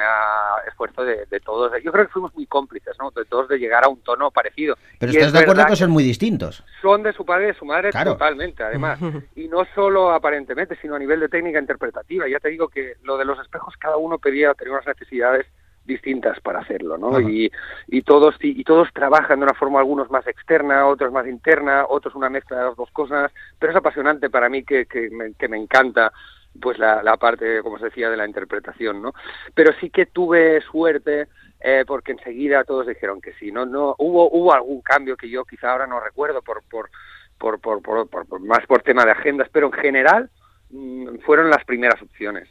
esfuerzo 0.67 1.03
de, 1.03 1.25
de 1.25 1.39
todos. 1.41 1.71
Yo 1.83 1.91
creo 1.91 2.05
que 2.05 2.11
fuimos 2.13 2.33
muy 2.35 2.45
cómplices, 2.45 2.95
¿no? 2.99 3.11
De 3.11 3.25
todos 3.25 3.49
de 3.49 3.57
llegar 3.59 3.83
a 3.83 3.89
un 3.89 4.01
tono 4.01 4.31
parecido. 4.31 4.75
Pero 4.97 5.11
Y 5.11 5.15
estás 5.15 5.27
es 5.27 5.33
de 5.33 5.39
acuerdo 5.39 5.59
verdad 5.59 5.69
que 5.71 5.75
son 5.75 5.91
muy 5.91 6.03
distintos. 6.03 6.63
son 6.81 7.03
de 7.03 7.11
su 7.13 7.25
padre 7.25 7.45
y 7.45 7.47
de 7.47 7.53
su 7.55 7.65
madre 7.65 7.91
Claro. 7.91 8.13
totalmente, 8.13 8.63
además. 8.63 8.99
Y 9.35 9.47
no 9.49 9.65
solo 9.75 10.11
aparentemente, 10.11 10.77
sino 10.81 10.95
a 10.95 10.99
nivel 10.99 11.19
de 11.19 11.27
técnica 11.29 11.59
interpretativa. 11.59 12.27
Ya 12.29 12.39
te 12.39 12.49
digo 12.49 12.69
que 12.69 12.93
lo 13.03 13.17
de 13.17 13.25
los 13.25 13.39
espejos, 13.39 13.75
cada 13.77 13.97
uno 13.97 14.19
pedía, 14.19 14.53
tenía 14.53 14.73
unas 14.73 14.87
necesidades 14.87 15.45
distintas 15.85 16.39
para 16.41 16.59
hacerlo, 16.59 16.97
¿no? 16.97 17.19
Y, 17.19 17.51
y 17.87 18.01
todos 18.03 18.35
y, 18.41 18.59
y 18.59 18.63
todos 18.63 18.89
trabajan 18.93 19.39
de 19.39 19.45
una 19.45 19.53
forma, 19.53 19.79
algunos 19.79 20.09
más 20.11 20.25
externa, 20.27 20.85
otros 20.87 21.11
más 21.11 21.27
interna, 21.27 21.85
otros 21.89 22.15
una 22.15 22.29
mezcla 22.29 22.57
de 22.59 22.65
las 22.65 22.75
dos 22.75 22.91
cosas, 22.91 23.31
pero 23.59 23.71
es 23.71 23.77
apasionante 23.77 24.29
para 24.29 24.47
mí 24.49 24.63
que, 24.63 24.85
que, 24.85 25.09
me, 25.09 25.33
que 25.33 25.47
me 25.47 25.57
encanta 25.57 26.11
pues 26.59 26.77
la, 26.77 27.01
la 27.01 27.15
parte, 27.17 27.61
como 27.63 27.79
se 27.79 27.85
decía, 27.85 28.09
de 28.09 28.17
la 28.17 28.27
interpretación, 28.27 29.01
¿no? 29.01 29.13
Pero 29.53 29.71
sí 29.79 29.89
que 29.89 30.05
tuve 30.07 30.59
suerte 30.61 31.27
eh, 31.61 31.83
porque 31.87 32.11
enseguida 32.11 32.63
todos 32.63 32.87
dijeron 32.87 33.21
que 33.21 33.33
sí, 33.33 33.51
¿no? 33.51 33.65
no 33.65 33.95
hubo, 33.99 34.29
hubo 34.31 34.53
algún 34.53 34.81
cambio 34.81 35.15
que 35.15 35.29
yo 35.29 35.45
quizá 35.45 35.71
ahora 35.71 35.87
no 35.87 35.99
recuerdo 35.99 36.41
por, 36.41 36.61
por, 36.69 36.89
por, 37.37 37.59
por, 37.59 37.81
por- 37.81 38.09
por- 38.09 38.27
por- 38.27 38.41
más 38.41 38.65
por 38.67 38.81
tema 38.81 39.05
de 39.05 39.11
agendas, 39.11 39.47
pero 39.51 39.67
en 39.67 39.73
general 39.73 40.29
mm, 40.71 41.19
fueron 41.25 41.49
las 41.49 41.63
primeras 41.65 42.01
opciones. 42.01 42.49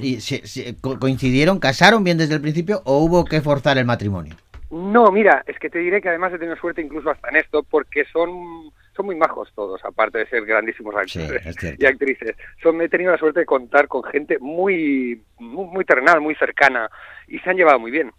¿Y 0.00 0.20
se- 0.20 0.46
se- 0.46 0.76
co- 0.80 0.98
coincidieron, 0.98 1.58
casaron 1.60 2.02
bien 2.04 2.18
desde 2.18 2.34
el 2.34 2.40
principio 2.40 2.82
o 2.84 2.98
hubo 2.98 3.24
que 3.24 3.40
forzar 3.40 3.78
el 3.78 3.84
matrimonio? 3.84 4.34
No, 4.70 5.10
mira, 5.12 5.42
es 5.46 5.58
que 5.58 5.70
te 5.70 5.78
diré 5.78 6.00
que 6.02 6.08
además 6.10 6.32
he 6.32 6.38
tenido 6.38 6.56
suerte 6.56 6.82
incluso 6.82 7.10
hasta 7.10 7.28
en 7.30 7.36
esto, 7.36 7.62
porque 7.62 8.04
son, 8.12 8.70
son 8.94 9.06
muy 9.06 9.16
majos 9.16 9.50
todos, 9.54 9.82
aparte 9.84 10.18
de 10.18 10.26
ser 10.26 10.44
grandísimos 10.44 10.94
actores 10.94 11.46
y 11.78 11.86
actrices. 11.86 12.36
Son, 12.62 12.80
he 12.82 12.88
tenido 12.88 13.12
la 13.12 13.18
suerte 13.18 13.40
de 13.40 13.46
contar 13.46 13.88
con 13.88 14.02
gente 14.04 14.38
muy, 14.40 15.22
muy, 15.38 15.64
muy 15.66 15.84
terrenal, 15.84 16.20
muy 16.20 16.34
cercana, 16.34 16.90
y 17.28 17.38
se 17.38 17.48
han 17.48 17.56
llevado 17.56 17.78
muy 17.78 17.90
bien. 17.90 18.12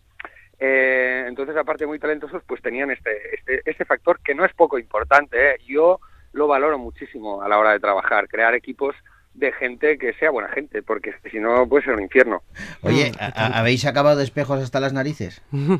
Eh, 0.60 1.26
entonces, 1.28 1.56
aparte 1.56 1.84
de 1.84 1.88
muy 1.88 2.00
talentosos, 2.00 2.42
pues 2.48 2.62
tenían 2.62 2.92
este, 2.92 3.12
este, 3.36 3.62
este 3.70 3.86
factor 3.86 4.20
que 4.22 4.34
no 4.36 4.44
es 4.44 4.54
poco 4.54 4.80
importante. 4.80 5.52
¿eh? 5.52 5.58
Yo 5.68 6.00
lo 6.34 6.48
valoro 6.48 6.78
muchísimo 6.78 7.42
a 7.42 7.48
la 7.48 7.58
hora 7.60 7.72
de 7.72 7.80
trabajar, 7.80 8.28
crear 8.28 8.54
equipos 8.56 8.96
de 9.40 9.52
gente 9.54 9.98
que 9.98 10.14
sea 10.14 10.30
buena 10.32 10.50
gente, 10.50 10.84
porque 10.84 11.14
si 11.32 11.40
no 11.40 11.68
puede 11.68 11.86
ser 11.86 11.94
un 11.96 12.04
infierno. 12.04 12.44
Oye, 12.84 13.12
¿a- 13.20 13.32
a- 13.36 13.60
¿habéis 13.60 13.86
acabado 13.86 14.18
de 14.18 14.24
espejos 14.26 14.60
hasta 14.62 14.80
las 14.80 14.94
narices? 14.94 15.42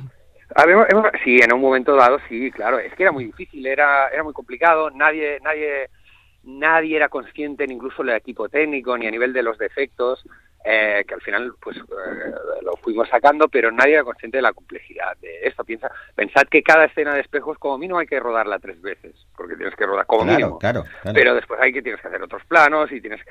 Sí, 1.24 1.38
en 1.42 1.54
un 1.54 1.62
momento 1.62 1.96
dado, 1.96 2.18
sí, 2.28 2.50
claro. 2.52 2.80
Es 2.80 2.94
que 2.96 3.04
era 3.04 3.12
muy 3.12 3.26
difícil, 3.26 3.66
era, 3.68 4.08
era 4.10 4.24
muy 4.24 4.34
complicado. 4.34 4.90
Nadie, 4.90 5.40
nadie, 5.44 5.90
nadie 6.44 6.96
era 6.96 7.08
consciente, 7.10 7.68
ni 7.68 7.76
incluso 7.76 8.02
el 8.02 8.10
equipo 8.10 8.50
técnico, 8.50 8.98
ni 8.98 9.06
a 9.06 9.12
nivel 9.12 9.32
de 9.32 9.44
los 9.44 9.58
defectos, 9.60 10.26
eh, 10.66 11.06
que 11.08 11.14
al 11.14 11.22
final, 11.22 11.54
pues, 11.62 11.78
eh, 11.78 11.82
lo 12.64 12.76
fuimos 12.78 13.08
sacando, 13.10 13.48
pero 13.48 13.72
nadie 13.72 13.94
era 13.94 14.04
consciente 14.04 14.38
de 14.38 14.42
la 14.42 14.54
complejidad 14.54 15.16
de 15.18 15.48
esto. 15.48 15.64
Piensa, 15.64 15.90
pensad 16.16 16.44
que 16.50 16.62
cada 16.62 16.86
escena 16.86 17.14
de 17.14 17.22
espejos, 17.22 17.58
como 17.58 17.78
mínimo, 17.78 18.00
hay 18.00 18.08
que 18.08 18.20
rodarla 18.20 18.60
tres 18.60 18.82
veces, 18.82 19.16
porque 19.36 19.56
tienes 19.56 19.76
que 19.76 19.86
rodar 19.86 20.06
como 20.06 20.24
Claro, 20.24 20.38
mínimo. 20.38 20.60
claro, 20.60 20.84
claro. 21.02 21.16
Pero 21.16 21.36
después 21.36 21.60
hay 21.62 21.72
que 21.74 21.82
tienes 21.82 22.02
que 22.02 22.08
hacer 22.08 22.22
otros 22.22 22.44
planos 22.46 22.92
y 22.92 23.00
tienes 23.02 23.22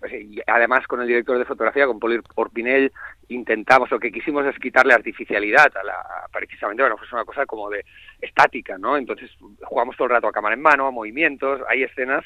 pues, 0.00 0.12
y 0.12 0.40
además 0.46 0.86
con 0.86 1.00
el 1.00 1.08
director 1.08 1.38
de 1.38 1.44
fotografía 1.44 1.86
con 1.86 1.98
Paul 1.98 2.22
Orpinell 2.36 2.92
intentamos 3.28 3.90
o 3.92 3.98
que 3.98 4.12
quisimos 4.12 4.46
es 4.46 4.58
quitarle 4.58 4.94
artificialidad 4.94 5.76
a 5.76 5.84
la 5.84 5.96
precisamente 6.32 6.82
bueno 6.82 6.96
pues 6.96 7.12
una 7.12 7.24
cosa 7.24 7.44
como 7.46 7.68
de 7.68 7.84
estática 8.20 8.78
no 8.78 8.96
entonces 8.96 9.30
jugamos 9.62 9.96
todo 9.96 10.06
el 10.06 10.12
rato 10.14 10.28
a 10.28 10.32
cámara 10.32 10.54
en 10.54 10.62
mano 10.62 10.86
a 10.86 10.90
movimientos 10.90 11.60
hay 11.68 11.82
escenas 11.82 12.24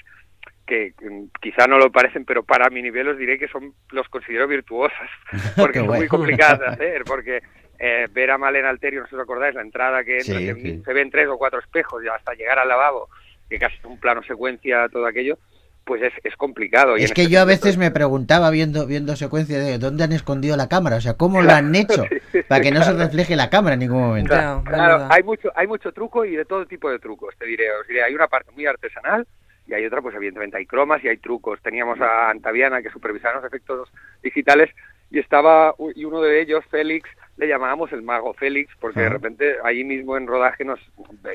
que 0.73 0.95
quizá 1.43 1.67
no 1.67 1.77
lo 1.77 1.93
parecen 1.93 2.25
pero 2.25 2.43
para 2.43 2.71
mi 2.71 2.81
nivel 2.81 3.09
os 3.09 3.19
diré 3.19 3.39
que 3.39 3.49
son 3.49 3.75
los 3.91 4.09
considero 4.09 4.49
virtuosas 4.49 5.11
porque 5.57 5.81
son 5.81 5.89
muy 5.89 6.09
complicadas 6.09 6.61
de 6.61 6.67
hacer 6.67 7.03
porque 7.05 7.43
eh, 7.79 8.07
ver 8.11 8.31
a 8.31 8.39
Malena 8.39 8.71
Alterio 8.71 9.01
no 9.01 9.07
sé 9.07 9.11
si 9.11 9.17
os 9.17 9.23
acordáis 9.23 9.55
la 9.55 9.61
entrada 9.61 10.03
que 10.03 10.19
entra 10.19 10.39
Sí, 10.39 10.47
que 10.47 10.55
sí. 10.55 10.83
se 10.83 10.93
ven 10.95 11.11
tres 11.11 11.29
o 11.29 11.37
cuatro 11.37 11.59
espejos 11.59 12.03
y 12.03 12.09
hasta 12.09 12.33
llegar 12.33 12.59
al 12.59 12.69
lavabo 12.69 13.11
que 13.51 13.59
casi 13.59 13.77
es 13.77 13.85
un 13.85 14.01
plano 14.01 14.23
secuencia 14.23 14.89
todo 14.89 15.05
aquello 15.05 15.37
pues 15.85 16.01
es, 16.01 16.13
es 16.25 16.35
complicado 16.37 16.97
y 16.97 17.03
Es 17.03 17.13
que 17.13 17.23
este 17.23 17.35
yo 17.35 17.41
a 17.41 17.45
veces 17.45 17.77
me 17.77 17.91
preguntaba 17.91 18.51
viendo 18.51 18.87
viendo 18.87 19.15
secuencias 19.17 19.63
de 19.67 19.79
dónde 19.79 20.05
han 20.05 20.13
escondido 20.13 20.57
la 20.57 20.69
cámara, 20.69 20.97
o 20.97 21.01
sea, 21.01 21.15
cómo 21.15 21.43
lo 21.43 21.51
han 21.51 21.75
hecho 21.75 22.05
para 22.49 22.63
que 22.63 22.71
no 22.71 22.83
se 22.85 22.93
refleje 22.93 23.35
la 23.35 23.51
cámara 23.51 23.75
en 23.75 23.81
ningún 23.81 24.01
momento. 24.01 24.31
Claro, 24.31 24.63
claro, 24.65 25.09
hay 25.11 25.25
mucho, 25.25 25.51
hay 25.57 25.67
mucho 25.67 25.91
truco 25.91 26.25
y 26.25 26.37
de 26.37 26.45
todo 26.45 26.65
tipo 26.67 26.89
de 26.89 27.01
trucos, 27.01 27.35
te 27.37 27.47
diré. 27.47 27.65
Os 27.81 27.87
diré, 27.89 28.05
hay 28.05 28.15
una 28.15 28.29
parte 28.29 28.53
muy 28.53 28.65
artesanal 28.65 29.27
y 29.73 29.75
hay 29.75 29.87
otra, 29.87 30.03
pues 30.03 30.15
evidentemente 30.15 30.59
hay 30.59 30.67
cromas 30.67 31.03
y 31.03 31.09
hay 31.09 31.17
trucos. 31.17 31.61
Teníamos 31.63 31.99
a 32.01 32.29
Antaviana 32.29 32.83
que 32.83 32.91
supervisaba 32.91 33.37
los 33.37 33.45
efectos 33.45 33.91
digitales 34.23 34.71
y 35.11 35.19
estaba, 35.19 35.75
y 35.95 36.05
uno 36.05 36.21
de 36.21 36.43
ellos, 36.43 36.65
Félix, 36.71 37.09
le 37.39 37.49
llamábamos 37.49 37.91
el 37.93 38.03
mago 38.03 38.35
Félix, 38.35 38.71
porque 38.79 39.01
de 39.01 39.09
repente 39.09 39.57
allí 39.65 39.85
mismo 39.85 40.17
en 40.17 40.27
rodaje 40.27 40.65
nos, 40.65 40.81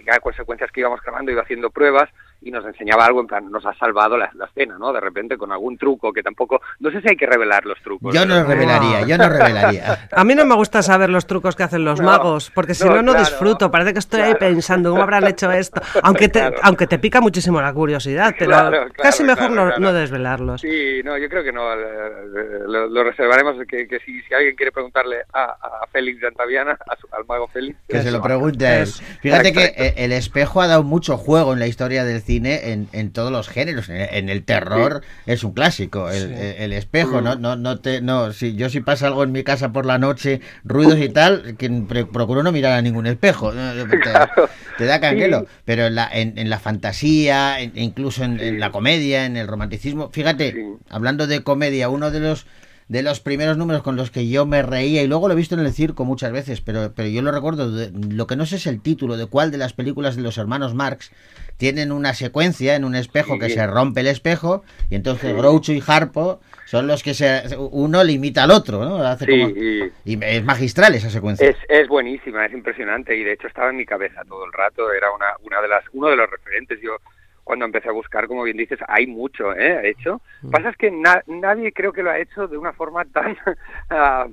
ya 0.06 0.19
consecuencias 0.19 0.71
que 0.71 0.82
íbamos 0.82 1.02
grabando, 1.02 1.32
iba 1.32 1.41
haciendo 1.41 1.71
pruebas 1.71 2.10
y 2.41 2.52
nos 2.52 2.65
enseñaba 2.65 3.06
algo, 3.06 3.19
en 3.21 3.28
plan, 3.28 3.52
nos 3.52 3.65
ha 3.65 3.73
salvado 3.76 4.17
la, 4.17 4.30
la 4.36 4.45
escena, 4.45 4.78
¿no? 4.78 4.93
De 4.93 5.00
repente 5.00 5.38
con 5.38 5.52
algún 5.52 5.78
truco 5.78 6.13
que 6.13 6.21
tampoco, 6.23 6.62
no 6.80 6.91
sé 6.91 7.02
si 7.02 7.10
hay 7.10 7.15
que 7.17 7.26
revelar 7.26 7.65
los 7.65 7.82
trucos. 7.82 8.13
Yo 8.13 8.26
no 8.26 8.36
pero- 8.36 8.47
revelaría, 8.47 9.02
yo 9.08 9.17
no 9.17 9.30
revelaría. 9.30 10.08
A 10.12 10.23
mí 10.23 10.36
no 10.36 10.45
me 10.45 10.56
gusta 10.56 10.82
saber 10.82 11.10
los 11.10 11.26
trucos 11.28 11.56
que 11.56 11.63
hacen 11.63 11.84
los 11.84 12.00
No, 12.00 12.06
magos, 12.08 12.52
porque 12.52 12.73
si 12.73 12.84
no, 12.86 12.95
no, 12.95 13.02
no 13.02 13.12
claro, 13.13 13.28
disfruto. 13.28 13.71
Parece 13.71 13.93
que 13.93 14.00
estoy 14.00 14.21
ahí 14.21 14.34
claro. 14.36 14.54
pensando 14.54 14.89
cómo 14.91 15.04
habrán 15.04 15.26
hecho 15.28 15.52
esto. 15.52 15.82
Aunque 16.04 16.28
te, 16.30 16.39
Claro. 16.39 16.58
aunque 16.62 16.88
te 16.88 17.00
pica 17.00 17.19
muchísimo 17.21 17.60
la 17.62 17.73
curiosidad, 17.73 18.34
pero 18.38 18.52
Claro, 18.52 18.69
claro, 18.69 18.91
casi 18.95 19.23
mejor 19.23 19.47
claro, 19.47 19.56
no, 19.56 19.65
claro. 19.67 19.80
no 19.82 19.93
desvelarlos. 19.93 20.62
Sí, 20.62 21.02
no, 21.04 21.17
yo 21.17 21.28
creo 21.30 21.43
que 21.43 21.52
no. 21.52 21.73
eh, 21.73 22.60
Lo, 22.67 22.88
lo 22.88 23.04
reservaremos. 23.04 23.56
Que, 23.67 23.88
que 23.88 24.00
si, 24.00 24.21
si 24.21 24.34
alguien 24.34 24.56
quiere 24.56 24.71
preguntarle 24.71 25.23
a, 25.34 25.43
a 25.45 25.88
Félix 25.91 26.21
de 26.21 26.28
Antaviana, 26.28 26.71
a 26.88 26.95
su- 26.95 27.08
al 27.12 27.26
mago 27.26 27.47
Félix, 27.47 27.78
Que 27.88 28.02
se 28.02 28.12
lo 28.12 28.21
pregunte 28.21 28.65
a 28.67 28.78
él. 28.78 28.84
Eso. 28.84 29.04
Fíjate 29.21 29.52
que 29.54 29.63
Exacto. 29.65 29.84
eh, 29.84 29.93
el 29.97 30.12
espejo 30.12 30.62
ha 30.62 30.67
dado 30.67 30.84
mucho 30.84 31.17
juego 31.17 31.54
en 31.54 31.60
la 31.60 31.67
historia 31.67 32.04
del 32.04 32.21
cine 32.28 32.72
en, 32.74 32.88
en 32.92 33.10
todos 33.12 33.32
los 33.32 33.48
géneros. 33.50 33.90
En, 33.90 33.96
en 34.12 34.30
el 34.30 34.44
terror 34.44 35.02
es 35.26 35.44
un 35.44 35.54
clásico, 35.54 36.12
el, 36.12 36.32
el- 36.34 36.56
el 36.58 36.74
espejo, 36.74 37.22
¿no? 37.22 37.36
No, 37.36 37.56
no 37.56 37.80
te, 37.80 38.02
no, 38.02 38.32
si 38.34 38.54
yo 38.56 38.70
si 38.70 38.82
pasa 38.82 39.08
algo 39.08 39.24
en 39.24 39.32
mi 39.32 39.44
casa 39.44 39.72
por 39.74 39.88
la 39.88 39.98
noche, 39.98 40.42
ruidos 40.63 41.00
y 41.00 41.10
tal, 41.10 41.56
que 41.58 41.70
procuro 42.12 42.44
no 42.44 42.52
mirar 42.52 42.74
a 42.74 42.82
ningún 42.84 43.08
espejo. 43.08 43.52
¿no? 43.54 43.74
Te, 43.90 44.00
Claro. 44.00 44.50
te 44.78 44.86
da 44.86 45.00
canguelo. 45.00 45.40
Sí. 45.42 45.46
Pero 45.66 45.88
en 45.88 45.96
la, 45.96 46.08
en, 46.12 46.38
en 46.38 46.50
la 46.52 46.60
fantasía, 46.60 47.62
incluso 47.74 48.24
en, 48.24 48.60
la 48.60 48.72
comedia, 48.72 49.26
en 49.26 49.38
el 49.38 49.48
romanticismo. 49.48 50.10
Fíjate, 50.12 50.52
Sí. 50.52 50.60
hablando 50.90 51.26
de 51.26 51.42
comedia, 51.44 51.90
uno 51.90 52.12
de 52.12 52.20
los 52.20 52.46
de 52.90 53.04
los 53.04 53.20
primeros 53.20 53.58
números 53.58 53.84
con 53.84 53.98
los 53.98 54.12
que 54.12 54.30
yo 54.30 54.46
me 54.46 54.62
reía 54.62 55.04
y 55.04 55.08
luego 55.08 55.28
lo 55.28 55.34
he 55.34 55.36
visto 55.38 55.56
en 55.56 55.62
el 55.66 55.74
circo 55.74 56.06
muchas 56.06 56.32
veces, 56.32 56.62
pero, 56.62 56.94
pero 56.96 57.10
yo 57.10 57.22
lo 57.22 57.34
recuerdo, 57.34 57.70
de- 57.70 57.92
lo 57.92 58.28
que 58.28 58.38
no 58.38 58.46
sé 58.46 58.56
es 58.56 58.66
el 58.66 58.80
título 58.80 59.18
de 59.18 59.26
cuál 59.26 59.52
de 59.52 59.58
las 59.58 59.74
películas 59.74 60.16
de 60.16 60.22
los 60.22 60.38
hermanos 60.38 60.74
Marx 60.74 61.12
tienen 61.58 61.91
una 61.91 62.13
secuencia 62.13 62.76
en 62.76 62.86
un 62.86 62.96
espejo 62.96 63.38
que 63.39 63.48
Sí. 63.50 63.56
se 63.56 63.67
rompe 63.67 64.02
el 64.02 64.08
espejo 64.08 64.63
y 64.89 64.96
entonces 64.96 65.36
Groucho 65.36 65.74
y 65.74 65.84
Harpo 65.86 66.39
son 66.65 66.86
los 66.88 67.02
que 67.04 67.13
se 67.13 67.41
uno 67.58 68.04
le 68.04 68.12
imita 68.13 68.43
al 68.43 68.52
otro, 68.52 68.84
¿no? 68.84 68.98
Hace 68.98 69.26
Sí, 69.26 69.32
como- 69.41 69.50
y 69.56 69.91
y 70.06 70.20
es 70.24 70.43
magistral 70.43 70.93
esa 70.96 71.10
secuencia. 71.10 71.50
es, 71.50 71.58
es 71.67 71.88
buenísima, 71.88 72.46
es 72.46 72.54
impresionante 72.54 73.15
y 73.15 73.24
de 73.24 73.34
hecho 73.34 73.48
estaba 73.48 73.70
en 73.72 73.78
mi 73.78 73.86
cabeza 73.86 74.22
todo 74.28 74.46
el 74.46 74.54
rato. 74.54 74.91
Era 74.91 75.12
una, 75.12 75.28
una 75.41 75.62
de 75.62 75.67
las, 75.67 75.84
uno 75.93 76.08
de 76.10 76.15
los 76.15 76.30
referentes. 76.30 76.80
Yo 76.82 76.98
cuando 77.43 77.63
empecé 77.63 77.88
a 77.88 77.93
buscar, 77.93 78.28
como 78.28 78.43
bien 78.43 78.58
dices, 78.58 78.78
hay 78.89 79.08
mucho 79.08 79.54
¿eh? 79.56 79.89
hecho. 79.89 80.22
Pasa 80.52 80.70
es 80.70 80.76
que 80.76 80.91
na- 80.91 81.24
nadie 81.28 81.72
creo 81.72 81.93
que 81.93 82.04
lo 82.04 82.12
ha 82.12 82.20
hecho 82.20 82.48
de 82.48 82.58
una 82.58 82.74
forma 82.74 83.06
tan 83.06 83.38
ah, 83.89 84.28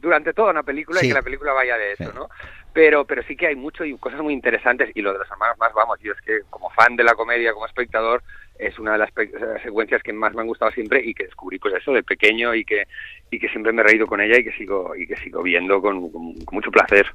durante 0.00 0.32
toda 0.32 0.50
una 0.52 0.62
película 0.62 0.98
Sí. 1.00 1.06
y 1.06 1.08
que 1.10 1.14
la 1.14 1.22
película 1.22 1.52
vaya 1.52 1.76
de 1.76 1.92
eso, 1.92 2.04
Sí. 2.04 2.10
¿no? 2.14 2.28
Pero, 2.72 3.04
pero 3.06 3.22
sí 3.24 3.36
que 3.36 3.48
hay 3.48 3.56
mucho 3.56 3.84
y 3.84 3.96
cosas 3.98 4.20
muy 4.20 4.32
interesantes 4.32 4.90
y 4.94 5.02
lo 5.02 5.12
de 5.12 5.18
los 5.18 5.30
hermanos 5.30 5.58
más, 5.58 5.72
vamos, 5.72 5.98
yo 6.00 6.12
es 6.12 6.20
que 6.20 6.42
como 6.50 6.70
fan 6.70 6.96
de 6.96 7.04
la 7.04 7.14
comedia, 7.14 7.52
como 7.52 7.66
espectador, 7.66 8.22
es 8.58 8.78
una 8.78 8.92
de 8.92 8.98
las 8.98 9.10
secuencias 9.62 10.02
que 10.02 10.12
más 10.12 10.34
me 10.34 10.40
han 10.42 10.46
gustado 10.48 10.70
siempre 10.72 11.00
y 11.04 11.14
que 11.14 11.24
descubrí 11.24 11.58
pues 11.58 11.74
eso 11.74 11.92
de 11.92 12.02
pequeño 12.02 12.54
y 12.54 12.64
que 12.64 12.84
y 13.30 13.38
que 13.38 13.48
siempre 13.50 13.72
me 13.72 13.82
he 13.82 13.84
reído 13.84 14.06
con 14.06 14.20
ella 14.22 14.38
y 14.38 14.44
que 14.44 14.52
sigo 14.52 14.96
y 14.96 15.06
que 15.06 15.14
sigo 15.18 15.42
viendo 15.42 15.80
con, 15.82 16.10
con- 16.10 16.34
con 16.34 16.54
mucho 16.54 16.70
placer. 16.70 17.06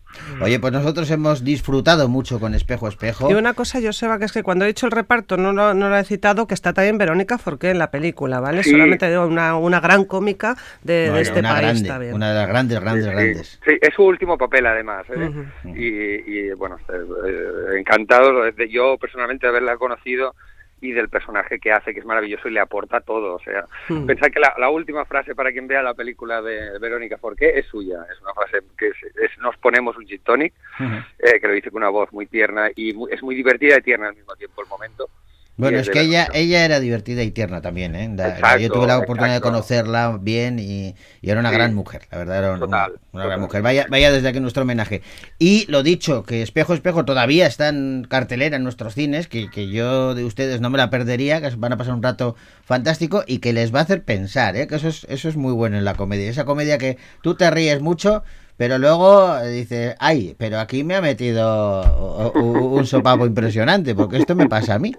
Oye, 0.41 0.59
pues 0.59 0.71
nosotros 0.71 1.09
hemos 1.11 1.43
disfrutado 1.43 2.07
mucho 2.07 2.39
con 2.39 2.53
Espejo 2.53 2.87
Espejo. 2.87 3.29
Y 3.31 3.33
una 3.33 3.53
cosa, 3.55 3.79
Joseba, 3.81 4.19
que 4.19 4.25
es 4.25 4.31
que 4.31 4.43
cuando 4.43 4.63
he 4.65 4.67
dicho 4.67 4.85
el 4.85 4.91
reparto 4.91 5.37
no 5.37 5.51
lo, 5.53 5.73
no 5.73 5.89
lo 5.89 5.97
he 5.97 6.03
citado, 6.03 6.45
que 6.47 6.53
está 6.53 6.71
también 6.71 6.97
Verónica 6.99 7.37
Forqué 7.39 7.71
en 7.71 7.79
la 7.79 7.89
película, 7.89 8.39
¿vale? 8.39 8.61
Sí. 8.63 8.71
Solamente 8.71 9.09
digo 9.09 9.25
una, 9.25 9.57
una 9.57 9.79
gran 9.79 10.05
cómica 10.05 10.55
de, 10.83 11.19
este 11.21 11.39
una 11.39 11.49
país 11.53 11.61
grande, 11.63 11.87
también. 11.89 12.13
una 12.13 12.29
de 12.29 12.35
las 12.35 12.47
grandes, 12.47 12.79
grandes, 12.79 13.05
Sí, 13.05 13.11
grandes. 13.11 13.59
sí, 13.65 13.71
es 13.81 13.93
su 13.95 14.03
último 14.03 14.37
papel 14.37 14.65
además. 14.67 15.05
¿eh? 15.09 15.31
Y, 15.75 16.31
y, 16.31 16.51
bueno, 16.53 16.77
eh, 16.89 16.93
eh, 17.27 17.79
encantado 17.79 18.43
de 18.51 18.69
yo 18.69 18.97
personalmente 18.99 19.47
de 19.47 19.49
haberla 19.49 19.77
conocido 19.77 20.35
y 20.83 20.91
del 20.91 21.07
personaje 21.09 21.59
que 21.59 21.71
hace, 21.71 21.93
que 21.93 21.99
es 22.01 22.05
maravilloso 22.05 22.47
y 22.47 22.51
le 22.51 22.59
aporta 22.59 22.99
todo. 22.99 23.35
O 23.35 23.39
sea, 23.39 23.65
Mm. 23.89 24.05
pensar 24.05 24.31
que 24.31 24.39
la, 24.39 24.53
la 24.57 24.69
última 24.69 25.05
frase 25.05 25.33
para 25.33 25.51
quien 25.51 25.65
vea 25.67 25.81
la 25.81 25.93
película 25.93 26.41
de 26.41 26.77
Verónica 26.79 27.17
Forqué 27.17 27.57
es 27.57 27.65
suya. 27.67 28.05
Es 28.11 28.21
una 28.21 28.33
frase 28.33 28.59
que 28.77 28.87
es, 28.89 28.95
es, 29.21 29.37
nos 29.39 29.55
ponemos 29.57 29.95
un 29.97 30.05
gin 30.05 30.21
tonic, 30.23 30.53
Ujú. 30.79 30.95
eh, 31.19 31.39
que 31.39 31.47
lo 31.47 31.53
dice 31.53 31.71
con 31.71 31.81
una 31.81 31.89
voz 31.89 32.11
muy 32.11 32.25
tierna 32.27 32.69
y 32.75 32.93
muy- 32.93 33.11
es 33.13 33.23
muy 33.23 33.33
divertida 33.35 33.77
y 33.77 33.81
tierna 33.81 34.09
al 34.09 34.15
mismo 34.15 34.35
tiempo 34.35 34.61
el 34.61 34.67
momento. 34.67 35.09
Bueno, 35.55 35.77
es 35.77 35.89
que 35.91 36.01
ella, 36.01 36.27
ella 36.33 36.65
era 36.65 36.79
divertida 36.79 37.21
y 37.21 37.29
tierna 37.29 37.61
también, 37.61 37.93
¿eh? 37.93 38.05
Exacto, 38.05 38.57
yo 38.57 38.71
tuve 38.71 38.87
la 38.87 38.97
oportunidad 38.97 39.35
exacto. 39.37 39.49
de 39.49 39.51
conocerla 39.51 40.17
bien 40.19 40.57
y, 40.57 40.95
y 41.21 41.29
era 41.29 41.39
una 41.39 41.49
Sí. 41.49 41.55
gran 41.55 41.75
mujer, 41.75 42.01
la 42.11 42.17
verdad, 42.17 42.37
era 42.39 42.53
un- 42.53 42.59
Total, 42.59 42.93
una 43.11 43.25
gran 43.25 43.39
mujer. 43.39 43.61
Vaya, 43.61 43.85
vaya 43.87 44.11
desde 44.11 44.27
aquí 44.29 44.39
nuestro 44.39 44.63
homenaje. 44.63 45.03
Y 45.37 45.65
lo 45.71 45.83
dicho, 45.83 46.23
que 46.23 46.41
Espejo 46.41 46.73
Espejo 46.73 47.05
todavía 47.05 47.45
está 47.45 47.69
en 47.69 48.05
cartelera 48.09 48.55
en 48.57 48.63
nuestros 48.63 48.95
cines, 48.95 49.27
que, 49.27 49.49
que 49.51 49.69
yo 49.69 50.15
de 50.15 50.23
ustedes 50.23 50.59
no 50.59 50.71
me 50.71 50.79
la 50.79 50.89
perdería, 50.89 51.39
que 51.39 51.55
van 51.55 51.73
a 51.73 51.77
pasar 51.77 51.93
un 51.93 52.01
rato 52.01 52.35
fantástico 52.65 53.23
y 53.27 53.37
que 53.37 53.53
les 53.53 53.73
va 53.73 53.79
a 53.79 53.83
hacer 53.83 54.03
pensar, 54.03 54.55
¿eh? 54.55 54.65
Que 54.65 54.75
eso 54.77 54.87
es, 54.87 55.05
eso 55.07 55.29
es 55.29 55.35
muy 55.37 55.53
bueno 55.53 55.77
en 55.77 55.85
la 55.85 55.93
comedia. 55.93 56.29
Esa 56.31 56.45
comedia 56.45 56.79
que 56.79 56.97
tú 57.21 57.35
te 57.35 57.51
ríes 57.51 57.79
mucho, 57.79 58.23
pero 58.57 58.77
luego 58.77 59.37
eh, 59.39 59.49
dices, 59.49 59.95
ay, 59.99 60.35
pero 60.37 60.59
aquí 60.59 60.83
me 60.83 60.95
ha 60.95 61.01
metido 61.01 62.31
un 62.35 62.85
sopapo 62.85 63.25
impresionante, 63.25 63.95
porque 63.95 64.17
esto 64.17 64.35
me 64.35 64.47
pasa 64.47 64.75
a 64.75 64.79
mí. 64.79 64.93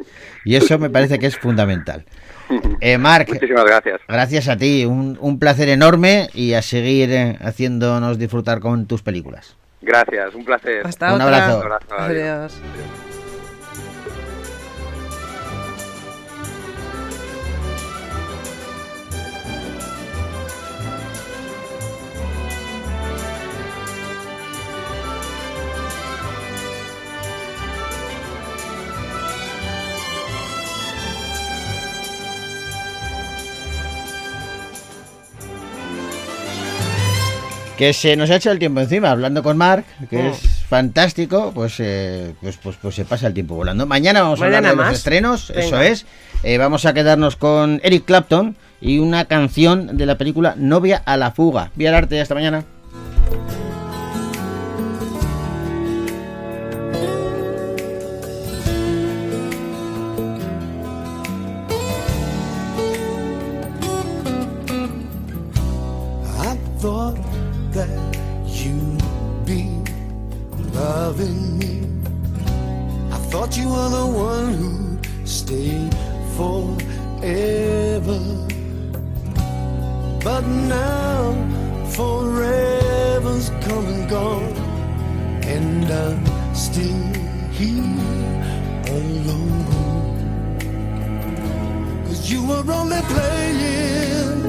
Y 0.44 0.56
eso 0.56 0.78
me 0.78 0.90
parece 0.90 1.18
que 1.18 1.26
es 1.26 1.36
fundamental. 1.38 2.04
Eh, 2.80 2.98
Marc, 2.98 3.28
Muchísimas 3.32 3.64
gracias. 3.64 4.00
gracias 4.06 4.48
a 4.48 4.56
ti, 4.56 4.84
un, 4.84 5.16
un 5.20 5.38
placer 5.38 5.68
enorme 5.68 6.28
y 6.34 6.52
a 6.54 6.62
seguir 6.62 7.10
eh, 7.12 7.38
haciéndonos 7.40 8.18
disfrutar 8.18 8.60
con 8.60 8.86
tus 8.86 9.02
películas. 9.02 9.56
Gracias, 9.80 10.34
un 10.34 10.44
placer. 10.44 10.86
Hasta 10.86 11.14
Un 11.14 11.20
otra. 11.20 11.26
abrazo. 11.26 11.56
Un 11.58 11.62
abrazo, 11.64 11.86
adiós. 11.98 12.60
Adiós. 12.60 13.13
Que 37.78 37.92
se 37.92 38.14
nos 38.14 38.30
ha 38.30 38.36
hecho 38.36 38.52
el 38.52 38.60
tiempo 38.60 38.80
encima, 38.80 39.10
hablando 39.10 39.42
con 39.42 39.56
Marc, 39.56 39.84
que 40.08 40.18
Oh. 40.18 40.26
es 40.28 40.38
fantástico, 40.68 41.50
pues, 41.52 41.74
eh, 41.80 42.32
pues, 42.40 42.56
pues, 42.56 42.76
pues 42.80 42.94
se 42.94 43.04
pasa 43.04 43.26
el 43.26 43.34
tiempo 43.34 43.56
volando. 43.56 43.84
Mañana 43.84 44.22
vamos 44.22 44.40
a 44.40 44.44
hablar 44.44 44.62
de 44.64 44.76
más. 44.76 44.86
los 44.90 44.96
estrenos, 44.98 45.48
Venga. 45.48 45.62
eso 45.64 45.80
es. 45.80 46.06
Eh, 46.44 46.56
vamos 46.58 46.86
a 46.86 46.94
quedarnos 46.94 47.34
con 47.34 47.80
Eric 47.82 48.04
Clapton 48.04 48.56
y 48.80 48.98
una 48.98 49.24
canción 49.24 49.96
de 49.96 50.06
la 50.06 50.16
película 50.18 50.54
Novia 50.56 51.02
a 51.04 51.16
la 51.16 51.32
fuga. 51.32 51.72
Vía 51.74 51.88
el 51.88 51.96
arte, 51.96 52.20
hasta 52.20 52.34
mañana. 52.36 52.64
were 73.74 73.88
the 73.88 74.06
one 74.06 74.48
who 74.60 74.72
stayed 75.26 75.92
forever. 76.36 78.20
But 80.26 80.44
now 80.76 81.20
forever's 81.96 83.48
come 83.66 83.86
and 83.94 84.08
gone, 84.08 84.54
and 85.56 85.86
I'm 86.04 86.22
still 86.54 87.04
here 87.58 88.02
alone. 88.98 89.66
Cause 92.06 92.30
you 92.30 92.40
were 92.50 92.66
only 92.80 93.02
playing, 93.14 94.40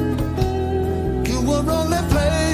you 1.30 1.40
were 1.50 1.66
only 1.80 2.02
playing. 2.14 2.45